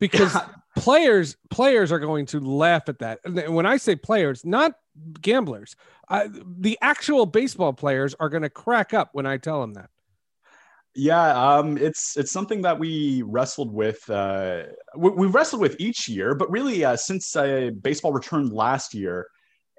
Because 0.00 0.36
players 0.76 1.36
players 1.50 1.92
are 1.92 2.00
going 2.00 2.26
to 2.26 2.40
laugh 2.40 2.88
at 2.88 2.98
that. 2.98 3.20
And 3.24 3.54
when 3.54 3.64
I 3.64 3.76
say 3.76 3.94
players, 3.94 4.44
not 4.44 4.72
gamblers, 5.20 5.76
I, 6.08 6.28
the 6.44 6.76
actual 6.82 7.26
baseball 7.26 7.72
players 7.72 8.16
are 8.18 8.28
going 8.28 8.42
to 8.42 8.50
crack 8.50 8.92
up 8.92 9.10
when 9.12 9.24
I 9.24 9.36
tell 9.36 9.60
them 9.60 9.74
that. 9.74 9.88
Yeah, 10.96 11.30
um, 11.58 11.78
it's 11.78 12.16
it's 12.16 12.32
something 12.32 12.62
that 12.62 12.76
we 12.76 13.22
wrestled 13.22 13.72
with. 13.72 14.10
Uh, 14.10 14.64
we, 14.96 15.10
we 15.10 15.26
wrestled 15.28 15.62
with 15.62 15.76
each 15.78 16.08
year, 16.08 16.34
but 16.34 16.50
really 16.50 16.84
uh, 16.84 16.96
since 16.96 17.36
uh, 17.36 17.70
baseball 17.80 18.12
returned 18.12 18.52
last 18.52 18.94
year, 18.94 19.28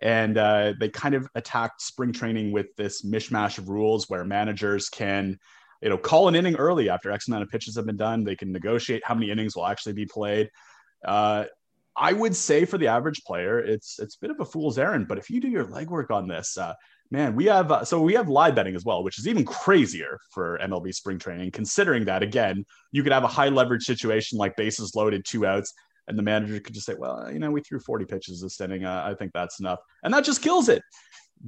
and 0.01 0.37
uh, 0.37 0.73
they 0.79 0.89
kind 0.89 1.15
of 1.15 1.27
attacked 1.35 1.81
spring 1.81 2.11
training 2.11 2.51
with 2.51 2.75
this 2.75 3.03
mishmash 3.03 3.57
of 3.57 3.69
rules 3.69 4.09
where 4.09 4.25
managers 4.25 4.89
can, 4.89 5.37
you 5.81 5.89
know, 5.89 5.97
call 5.97 6.27
an 6.27 6.35
inning 6.35 6.55
early 6.55 6.89
after 6.89 7.11
X 7.11 7.27
amount 7.27 7.43
of 7.43 7.49
pitches 7.49 7.75
have 7.75 7.85
been 7.85 7.97
done. 7.97 8.23
They 8.23 8.35
can 8.35 8.51
negotiate 8.51 9.03
how 9.05 9.13
many 9.13 9.29
innings 9.29 9.55
will 9.55 9.67
actually 9.67 9.93
be 9.93 10.05
played. 10.05 10.49
Uh, 11.05 11.45
I 11.95 12.13
would 12.13 12.35
say 12.35 12.65
for 12.65 12.77
the 12.77 12.87
average 12.87 13.23
player, 13.25 13.59
it's 13.59 13.99
it's 13.99 14.15
a 14.15 14.19
bit 14.21 14.31
of 14.31 14.39
a 14.39 14.45
fool's 14.45 14.79
errand. 14.79 15.07
But 15.07 15.17
if 15.17 15.29
you 15.29 15.41
do 15.41 15.49
your 15.49 15.65
legwork 15.65 16.09
on 16.09 16.27
this, 16.27 16.57
uh, 16.57 16.73
man, 17.11 17.35
we 17.35 17.45
have 17.45 17.71
uh, 17.71 17.83
so 17.83 18.01
we 18.01 18.13
have 18.13 18.29
live 18.29 18.55
betting 18.55 18.75
as 18.75 18.85
well, 18.85 19.03
which 19.03 19.19
is 19.19 19.27
even 19.27 19.45
crazier 19.45 20.17
for 20.31 20.57
MLB 20.63 20.93
spring 20.95 21.19
training, 21.19 21.51
considering 21.51 22.05
that 22.05 22.23
again, 22.23 22.65
you 22.91 23.03
could 23.03 23.11
have 23.11 23.25
a 23.25 23.27
high 23.27 23.49
leverage 23.49 23.83
situation 23.83 24.37
like 24.37 24.55
bases 24.55 24.95
loaded, 24.95 25.25
two 25.25 25.45
outs, 25.45 25.73
and 26.07 26.17
the 26.17 26.23
manager 26.23 26.59
could 26.59 26.73
just 26.73 26.85
say, 26.85 26.95
well, 26.97 27.29
you 27.31 27.39
know, 27.39 27.51
we 27.51 27.61
threw 27.61 27.79
40 27.79 28.05
pitches 28.05 28.41
this 28.41 28.59
inning. 28.59 28.85
Uh, 28.85 29.03
I 29.05 29.15
think 29.15 29.31
that's 29.33 29.59
enough. 29.59 29.79
And 30.03 30.13
that 30.13 30.25
just 30.25 30.41
kills 30.41 30.69
it. 30.69 30.81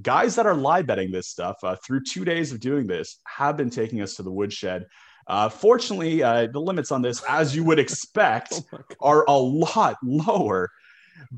Guys 0.02 0.36
that 0.36 0.46
are 0.46 0.56
live 0.56 0.88
betting 0.88 1.12
this 1.12 1.28
stuff 1.28 1.58
uh, 1.64 1.76
through 1.86 2.02
two 2.04 2.26
days 2.26 2.52
of 2.52 2.60
doing 2.60 2.88
this 2.88 3.20
have 3.26 3.58
been 3.58 3.70
taking 3.70 4.02
us 4.02 4.16
to 4.16 4.24
the 4.24 4.32
woodshed. 4.32 4.86
Uh, 5.28 5.50
fortunately, 5.50 6.24
uh, 6.24 6.48
the 6.52 6.60
limits 6.60 6.92
on 6.92 7.02
this, 7.02 7.24
as 7.30 7.56
you 7.56 7.64
would 7.64 7.80
expect, 7.80 8.62
oh 8.74 8.80
are 9.02 9.26
a 9.28 9.38
lot 9.38 9.98
lower. 10.04 10.70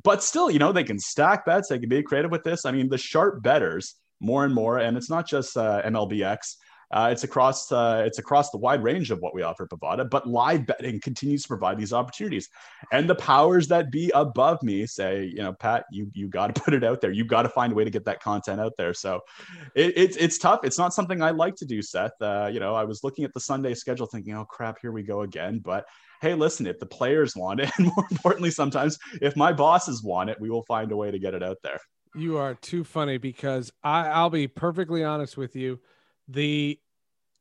But 0.03 0.23
still, 0.23 0.49
you 0.49 0.59
know, 0.59 0.71
they 0.71 0.83
can 0.83 0.99
stack 0.99 1.45
bets. 1.45 1.69
They 1.69 1.79
can 1.79 1.89
be 1.89 2.01
creative 2.01 2.31
with 2.31 2.43
this. 2.43 2.65
I 2.65 2.71
mean, 2.71 2.89
the 2.89 2.97
sharp 2.97 3.43
betters 3.43 3.95
more 4.19 4.45
and 4.45 4.53
more, 4.53 4.77
and 4.77 4.97
it's 4.97 5.09
not 5.09 5.27
just 5.27 5.57
uh, 5.57 5.81
MLBX. 5.85 6.55
Uh, 6.91 7.09
it's 7.11 7.23
across 7.23 7.71
uh, 7.71 8.03
it's 8.05 8.19
across 8.19 8.51
the 8.51 8.57
wide 8.57 8.83
range 8.83 9.11
of 9.11 9.19
what 9.19 9.33
we 9.33 9.41
offer 9.41 9.63
at 9.63 9.69
Bovada, 9.69 10.09
but 10.09 10.27
live 10.27 10.65
betting 10.65 10.99
continues 11.01 11.43
to 11.43 11.47
provide 11.47 11.77
these 11.77 11.93
opportunities. 11.93 12.49
And 12.91 13.09
the 13.09 13.15
powers 13.15 13.67
that 13.69 13.91
be 13.91 14.11
above 14.13 14.61
me 14.63 14.85
say, 14.85 15.25
you 15.25 15.41
know, 15.41 15.53
Pat, 15.53 15.85
you 15.91 16.09
you 16.13 16.27
got 16.27 16.53
to 16.53 16.61
put 16.61 16.73
it 16.73 16.83
out 16.83 17.01
there. 17.01 17.11
You 17.11 17.25
got 17.25 17.43
to 17.43 17.49
find 17.49 17.73
a 17.73 17.75
way 17.75 17.83
to 17.83 17.89
get 17.89 18.05
that 18.05 18.21
content 18.21 18.61
out 18.61 18.73
there. 18.77 18.93
So 18.93 19.21
it, 19.75 19.93
it's 19.97 20.17
it's 20.17 20.37
tough. 20.37 20.61
It's 20.63 20.77
not 20.77 20.93
something 20.93 21.21
I 21.21 21.31
like 21.31 21.55
to 21.57 21.65
do, 21.65 21.81
Seth. 21.81 22.19
Uh, 22.21 22.49
you 22.51 22.59
know, 22.59 22.75
I 22.75 22.83
was 22.83 23.03
looking 23.03 23.25
at 23.25 23.33
the 23.33 23.39
Sunday 23.39 23.73
schedule, 23.73 24.05
thinking, 24.05 24.35
oh 24.35 24.45
crap, 24.45 24.77
here 24.81 24.91
we 24.91 25.03
go 25.03 25.21
again. 25.21 25.59
But 25.63 25.85
hey, 26.21 26.33
listen, 26.33 26.65
if 26.67 26.79
the 26.79 26.85
players 26.85 27.35
want 27.35 27.59
it, 27.59 27.71
and 27.77 27.87
more 27.87 28.05
importantly, 28.11 28.51
sometimes 28.51 28.97
if 29.21 29.35
my 29.35 29.53
bosses 29.53 30.03
want 30.03 30.29
it, 30.29 30.39
we 30.39 30.49
will 30.49 30.63
find 30.63 30.91
a 30.91 30.95
way 30.95 31.11
to 31.11 31.19
get 31.19 31.33
it 31.33 31.43
out 31.43 31.57
there. 31.63 31.79
You 32.15 32.37
are 32.37 32.55
too 32.55 32.83
funny 32.83 33.17
because 33.17 33.73
I, 33.83 34.07
I'll 34.07 34.29
be 34.29 34.47
perfectly 34.47 35.03
honest 35.03 35.35
with 35.35 35.55
you. 35.55 35.79
The 36.27 36.79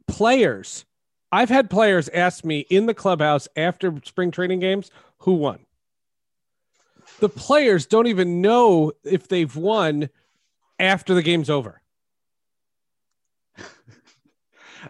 players, 0.07 0.85
I've 1.33 1.49
had 1.49 1.71
players 1.71 2.09
ask 2.11 2.45
me 2.45 2.61
in 2.71 2.87
the 2.87 2.95
clubhouse 2.95 3.49
after 3.57 3.95
spring 4.05 4.31
training 4.31 4.61
games 4.61 4.91
who 5.19 5.35
won. 5.35 5.67
The 7.21 7.29
players 7.29 7.87
don't 7.87 8.07
even 8.07 8.41
know 8.41 8.93
if 9.05 9.29
they've 9.29 9.55
won 9.55 10.11
after 10.79 11.15
the 11.15 11.23
game's 11.23 11.49
over. 11.49 11.81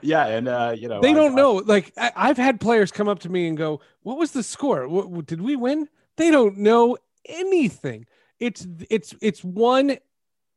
yeah, 0.00 0.26
and 0.26 0.48
uh, 0.48 0.74
you 0.76 0.88
know 0.88 1.00
they 1.00 1.12
don't 1.12 1.32
I, 1.32 1.36
know. 1.36 1.54
Like 1.54 1.92
I, 1.96 2.26
have 2.28 2.38
had 2.38 2.60
players 2.60 2.90
come 2.90 3.08
up 3.08 3.20
to 3.20 3.28
me 3.28 3.46
and 3.46 3.56
go, 3.56 3.80
"What 4.02 4.18
was 4.18 4.32
the 4.32 4.42
score? 4.42 4.88
What, 4.88 5.26
did 5.26 5.42
we 5.42 5.56
win?" 5.56 5.88
They 6.16 6.30
don't 6.30 6.58
know 6.58 6.96
anything. 7.26 8.06
It's 8.40 8.66
it's 8.90 9.14
it's 9.20 9.44
one 9.44 9.98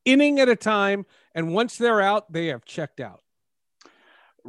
inning 0.05 0.39
at 0.39 0.49
a 0.49 0.55
time, 0.55 1.05
and 1.35 1.53
once 1.53 1.77
they're 1.77 2.01
out, 2.01 2.31
they 2.31 2.47
have 2.47 2.65
checked 2.65 2.99
out. 2.99 3.21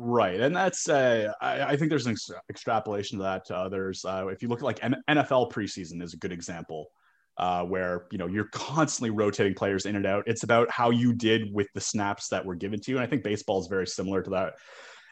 Right, 0.01 0.39
and 0.39 0.55
that's 0.55 0.89
uh, 0.89 1.33
I, 1.41 1.61
I, 1.63 1.77
think 1.77 1.91
there's 1.91 2.07
an 2.07 2.13
ex- 2.13 2.31
extrapolation 2.49 3.19
to 3.19 3.25
that 3.25 3.45
to 3.47 3.57
others. 3.57 4.05
Uh, 4.05 4.29
if 4.29 4.43
you 4.43 4.49
look 4.49 4.61
at 4.61 4.65
like 4.65 4.79
N- 4.85 5.03
NFL 5.11 5.51
preseason 5.51 6.01
is 6.01 6.15
a 6.15 6.17
good 6.19 6.31
example, 6.31 6.87
uh, 7.37 7.65
where 7.65 8.07
you 8.13 8.17
know 8.19 8.29
you're 8.29 8.49
constantly 8.53 9.11
rotating 9.11 9.55
players 9.55 9.87
in 9.87 9.97
and 9.97 10.07
out. 10.07 10.23
It's 10.29 10.45
about 10.45 10.71
how 10.71 10.91
you 10.91 11.13
did 11.13 11.53
with 11.53 11.67
the 11.75 11.81
snaps 11.81 12.29
that 12.29 12.45
were 12.45 12.55
given 12.55 12.79
to 12.81 12.93
you, 12.93 12.99
and 12.99 13.05
I 13.05 13.09
think 13.09 13.25
baseball 13.25 13.61
is 13.61 13.67
very 13.67 13.89
similar 13.89 14.23
to 14.23 14.31
that 14.31 14.55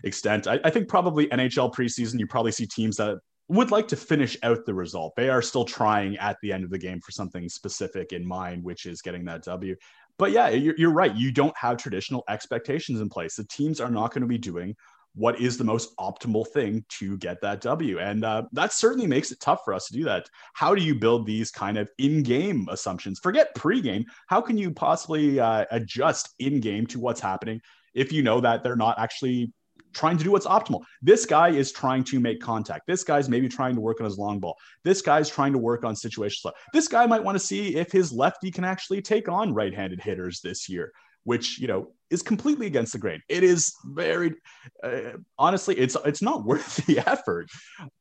extent. 0.04 0.46
I, 0.46 0.60
I 0.62 0.70
think 0.70 0.86
probably 0.86 1.26
NHL 1.26 1.74
preseason, 1.74 2.20
you 2.20 2.28
probably 2.28 2.52
see 2.52 2.66
teams 2.66 2.96
that 2.98 3.18
would 3.48 3.72
like 3.72 3.88
to 3.88 3.96
finish 3.96 4.36
out 4.44 4.64
the 4.66 4.74
result. 4.74 5.14
They 5.16 5.30
are 5.30 5.42
still 5.42 5.64
trying 5.64 6.16
at 6.18 6.36
the 6.42 6.52
end 6.52 6.62
of 6.62 6.70
the 6.70 6.78
game 6.78 7.00
for 7.00 7.10
something 7.10 7.48
specific 7.48 8.12
in 8.12 8.24
mind, 8.24 8.62
which 8.62 8.86
is 8.86 9.02
getting 9.02 9.24
that 9.24 9.42
W 9.42 9.74
but 10.18 10.32
yeah, 10.32 10.48
you're, 10.48 10.74
you're 10.76 10.92
right. 10.92 11.14
You 11.14 11.32
don't 11.32 11.56
have 11.56 11.76
traditional 11.76 12.24
expectations 12.28 13.00
in 13.00 13.08
place. 13.08 13.36
The 13.36 13.44
teams 13.44 13.80
are 13.80 13.90
not 13.90 14.12
going 14.12 14.22
to 14.22 14.28
be 14.28 14.38
doing 14.38 14.74
what 15.14 15.40
is 15.40 15.56
the 15.56 15.64
most 15.64 15.96
optimal 15.96 16.46
thing 16.46 16.84
to 16.90 17.16
get 17.16 17.40
that 17.40 17.62
W. 17.62 17.98
And 17.98 18.22
uh, 18.22 18.42
that 18.52 18.72
certainly 18.74 19.06
makes 19.06 19.32
it 19.32 19.40
tough 19.40 19.62
for 19.64 19.72
us 19.72 19.86
to 19.86 19.94
do 19.94 20.04
that. 20.04 20.28
How 20.52 20.74
do 20.74 20.82
you 20.82 20.94
build 20.94 21.26
these 21.26 21.50
kind 21.50 21.78
of 21.78 21.90
in 21.98 22.22
game 22.22 22.68
assumptions? 22.70 23.18
Forget 23.18 23.54
pre-game. 23.54 24.04
How 24.26 24.42
can 24.42 24.58
you 24.58 24.70
possibly 24.70 25.40
uh, 25.40 25.64
adjust 25.70 26.34
in 26.38 26.60
game 26.60 26.86
to 26.88 27.00
what's 27.00 27.20
happening 27.20 27.62
if 27.94 28.12
you 28.12 28.22
know 28.22 28.40
that 28.42 28.62
they're 28.62 28.76
not 28.76 28.98
actually 28.98 29.52
trying 29.96 30.18
to 30.18 30.24
do 30.24 30.30
what's 30.30 30.46
optimal. 30.46 30.82
This 31.02 31.24
guy 31.26 31.48
is 31.48 31.72
trying 31.72 32.04
to 32.04 32.20
make 32.20 32.40
contact. 32.40 32.86
This 32.86 33.02
guy's 33.02 33.28
maybe 33.28 33.48
trying 33.48 33.74
to 33.74 33.80
work 33.80 34.00
on 34.00 34.04
his 34.04 34.18
long 34.18 34.38
ball. 34.38 34.56
This 34.84 35.00
guy's 35.00 35.28
trying 35.28 35.52
to 35.52 35.58
work 35.58 35.84
on 35.84 35.96
situations. 35.96 36.52
This 36.72 36.86
guy 36.86 37.06
might 37.06 37.24
want 37.24 37.36
to 37.36 37.44
see 37.44 37.76
if 37.76 37.90
his 37.90 38.12
lefty 38.12 38.50
can 38.50 38.64
actually 38.64 39.00
take 39.00 39.28
on 39.28 39.54
right-handed 39.54 40.00
hitters 40.00 40.40
this 40.40 40.68
year, 40.68 40.92
which 41.24 41.58
you 41.58 41.66
know 41.66 41.92
is 42.10 42.22
completely 42.22 42.66
against 42.66 42.92
the 42.92 42.98
grain. 42.98 43.22
It 43.28 43.42
is 43.42 43.74
very 43.84 44.34
uh, 44.82 45.16
honestly, 45.38 45.76
it's 45.76 45.96
it's 46.04 46.22
not 46.22 46.44
worth 46.50 46.84
the 46.86 46.98
effort. 46.98 47.48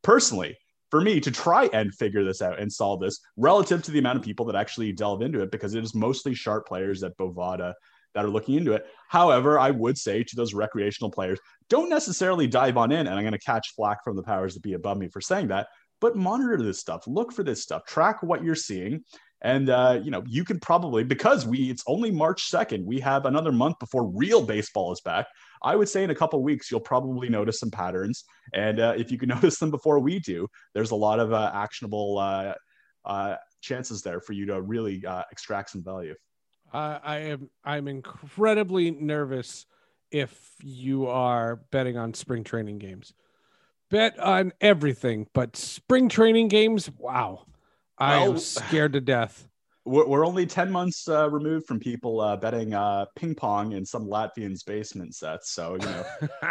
Personally, 0.04 0.58
for 0.92 1.02
me 1.02 1.20
to 1.20 1.32
try 1.32 1.70
and 1.74 1.94
figure 1.96 2.24
this 2.24 2.42
out 2.42 2.60
and 2.60 2.72
solve 2.72 3.00
this 3.00 3.20
relative 3.38 3.82
to 3.84 3.92
the 3.92 4.00
amount 4.00 4.18
of 4.18 4.24
people 4.24 4.46
that 4.46 4.56
actually 4.56 4.92
delve 4.92 5.22
into 5.22 5.42
it 5.42 5.52
because 5.52 5.74
it 5.74 5.84
is 5.84 5.96
mostly 5.96 6.34
sharp 6.34 6.68
players 6.68 7.04
at 7.04 7.18
Bovada 7.18 7.74
that 8.16 8.26
are 8.26 8.30
looking 8.30 8.56
into 8.56 8.74
it. 8.74 8.88
However, 9.10 9.60
I 9.60 9.70
would 9.70 9.98
say 9.98 10.24
to 10.24 10.36
those 10.36 10.54
recreational 10.54 11.12
players, 11.12 11.40
don't 11.70 11.90
necessarily 11.90 12.48
dive 12.48 12.78
on 12.78 12.92
in. 12.92 13.06
And 13.06 13.10
I'm 13.10 13.24
going 13.24 13.34
to 13.34 13.40
catch 13.40 13.76
flack 13.76 14.04
from 14.04 14.16
the 14.16 14.24
powers 14.24 14.56
that 14.56 14.64
be 14.64 14.74
above 14.74 14.98
me 14.98 15.10
for 15.10 15.22
saying 15.22 15.50
that, 15.50 15.68
but 16.02 16.16
monitor 16.16 16.58
this 16.58 16.80
stuff, 16.80 17.04
look 17.08 17.32
for 17.32 17.44
this 17.44 17.62
stuff, 17.62 17.86
track 17.86 18.24
what 18.24 18.44
you're 18.44 18.56
seeing. 18.56 19.04
And 19.42 19.70
uh, 19.70 20.00
you 20.02 20.12
know, 20.12 20.24
you 20.26 20.44
can 20.44 20.60
probably 20.60 21.04
because 21.04 21.46
we 21.46 21.70
it's 21.70 21.84
only 21.88 22.10
March 22.10 22.50
2nd, 22.50 22.84
we 22.86 23.00
have 23.02 23.26
another 23.26 23.52
month 23.52 23.78
before 23.80 24.08
real 24.08 24.44
baseball 24.44 24.92
is 24.92 25.02
back. 25.02 25.28
I 25.62 25.76
would 25.76 25.90
say 25.90 26.04
in 26.04 26.10
a 26.10 26.16
couple 26.16 26.42
weeks 26.42 26.72
you'll 26.72 26.80
probably 26.80 27.30
notice 27.30 27.60
some 27.60 27.70
patterns, 27.70 28.24
and 28.54 28.80
uh, 28.80 28.94
if 28.98 29.12
you 29.12 29.18
can 29.18 29.30
notice 29.36 29.60
them 29.60 29.72
before 29.72 30.00
we 30.00 30.20
do, 30.20 30.48
there's 30.74 30.92
a 30.92 30.96
lot 30.96 31.20
of 31.20 31.34
uh, 31.34 31.52
actionable 31.54 32.18
uh, 32.18 32.54
uh, 33.04 33.36
chances 33.62 34.02
there 34.02 34.20
for 34.20 34.34
you 34.34 34.46
to 34.48 34.62
really 34.62 35.06
uh, 35.06 35.24
extract 35.32 35.72
some 35.72 35.84
value. 35.84 36.16
I 36.74 37.18
am 37.18 37.50
I'm 37.64 37.88
incredibly 37.88 38.92
nervous 38.92 39.66
if 40.12 40.56
you 40.62 41.08
are 41.08 41.58
betting 41.72 41.98
on 41.98 42.14
spring 42.14 42.44
training 42.44 42.80
games. 42.80 43.14
Bet 43.90 44.18
on 44.20 44.52
everything, 44.62 45.28
but 45.34 45.56
spring 45.56 46.10
training 46.10 46.48
games, 46.48 46.90
wow. 46.98 47.46
I 47.98 48.16
am 48.16 48.38
scared 48.38 48.94
to 48.94 49.02
death. 49.02 49.48
We're, 49.88 50.08
we're 50.08 50.26
only 50.26 50.48
10 50.48 50.72
months 50.72 51.08
uh, 51.08 51.30
removed 51.30 51.68
from 51.68 51.80
people 51.80 52.20
uh, 52.20 52.36
betting 52.38 52.74
uh, 52.74 53.06
ping 53.16 53.36
pong 53.36 53.74
in 53.74 53.86
some 53.86 54.08
Latvian's 54.08 54.64
basement 54.64 55.14
sets. 55.14 55.52
So, 55.52 55.76
you 55.76 55.86
know, 55.86 56.06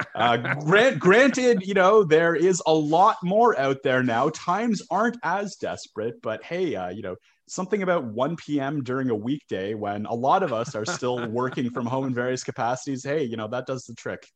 uh, 0.14 0.36
grant, 0.36 1.00
granted, 1.00 1.66
you 1.66 1.74
know, 1.74 2.04
there 2.04 2.36
is 2.36 2.62
a 2.64 2.72
lot 2.72 3.16
more 3.24 3.58
out 3.58 3.82
there 3.82 4.04
now. 4.04 4.28
Times 4.28 4.82
aren't 4.88 5.16
as 5.24 5.56
desperate, 5.56 6.22
but 6.22 6.44
hey, 6.44 6.76
uh, 6.76 6.90
you 6.90 7.02
know, 7.02 7.16
something 7.46 7.82
about 7.82 8.04
1 8.04 8.36
p.m. 8.36 8.82
during 8.82 9.10
a 9.10 9.14
weekday 9.14 9.74
when 9.74 10.06
a 10.06 10.14
lot 10.14 10.42
of 10.42 10.52
us 10.52 10.74
are 10.74 10.84
still 10.84 11.26
working 11.30 11.70
from 11.70 11.86
home 11.86 12.06
in 12.06 12.14
various 12.14 12.44
capacities. 12.44 13.04
Hey, 13.04 13.24
you 13.24 13.36
know, 13.36 13.48
that 13.48 13.66
does 13.66 13.84
the 13.84 13.94
trick. 13.94 14.26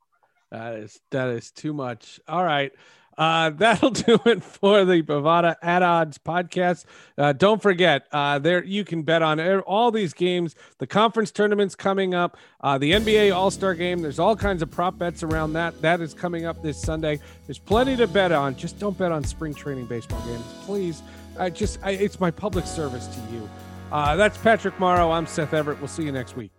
That 0.50 0.74
is 0.76 0.98
that 1.10 1.28
is 1.28 1.50
too 1.50 1.72
much. 1.72 2.20
All 2.26 2.44
right. 2.44 2.72
Uh, 3.18 3.50
that'll 3.56 3.90
do 3.90 4.18
it 4.26 4.42
for 4.42 4.84
the 4.84 5.02
Bovada 5.02 5.56
at 5.60 5.82
odds 5.82 6.18
podcast. 6.18 6.84
Uh, 7.18 7.32
don't 7.32 7.60
forget, 7.60 8.06
uh, 8.12 8.38
there 8.38 8.62
you 8.64 8.84
can 8.84 9.02
bet 9.02 9.22
on 9.22 9.40
all 9.60 9.90
these 9.90 10.14
games. 10.14 10.54
The 10.78 10.86
conference 10.86 11.32
tournaments 11.32 11.74
coming 11.74 12.14
up, 12.14 12.36
uh, 12.60 12.78
the 12.78 12.92
NBA 12.92 13.34
All 13.34 13.50
Star 13.50 13.74
Game. 13.74 14.00
There's 14.00 14.20
all 14.20 14.36
kinds 14.36 14.62
of 14.62 14.70
prop 14.70 14.96
bets 14.96 15.22
around 15.24 15.54
that. 15.54 15.80
That 15.82 16.00
is 16.00 16.14
coming 16.14 16.46
up 16.46 16.62
this 16.62 16.80
Sunday. 16.80 17.18
There's 17.46 17.58
plenty 17.58 17.96
to 17.96 18.06
bet 18.06 18.30
on. 18.30 18.56
Just 18.56 18.78
don't 18.78 18.96
bet 18.96 19.10
on 19.10 19.24
spring 19.24 19.52
training 19.52 19.86
baseball 19.86 20.24
games, 20.24 20.44
please. 20.64 21.02
I 21.38 21.50
just, 21.50 21.78
I, 21.82 21.92
it's 21.92 22.20
my 22.20 22.30
public 22.30 22.66
service 22.66 23.06
to 23.06 23.20
you. 23.32 23.48
Uh, 23.90 24.16
that's 24.16 24.36
Patrick 24.38 24.78
Morrow. 24.78 25.10
I'm 25.10 25.26
Seth 25.26 25.54
Everett. 25.54 25.78
We'll 25.78 25.88
see 25.88 26.04
you 26.04 26.12
next 26.12 26.36
week. 26.36 26.50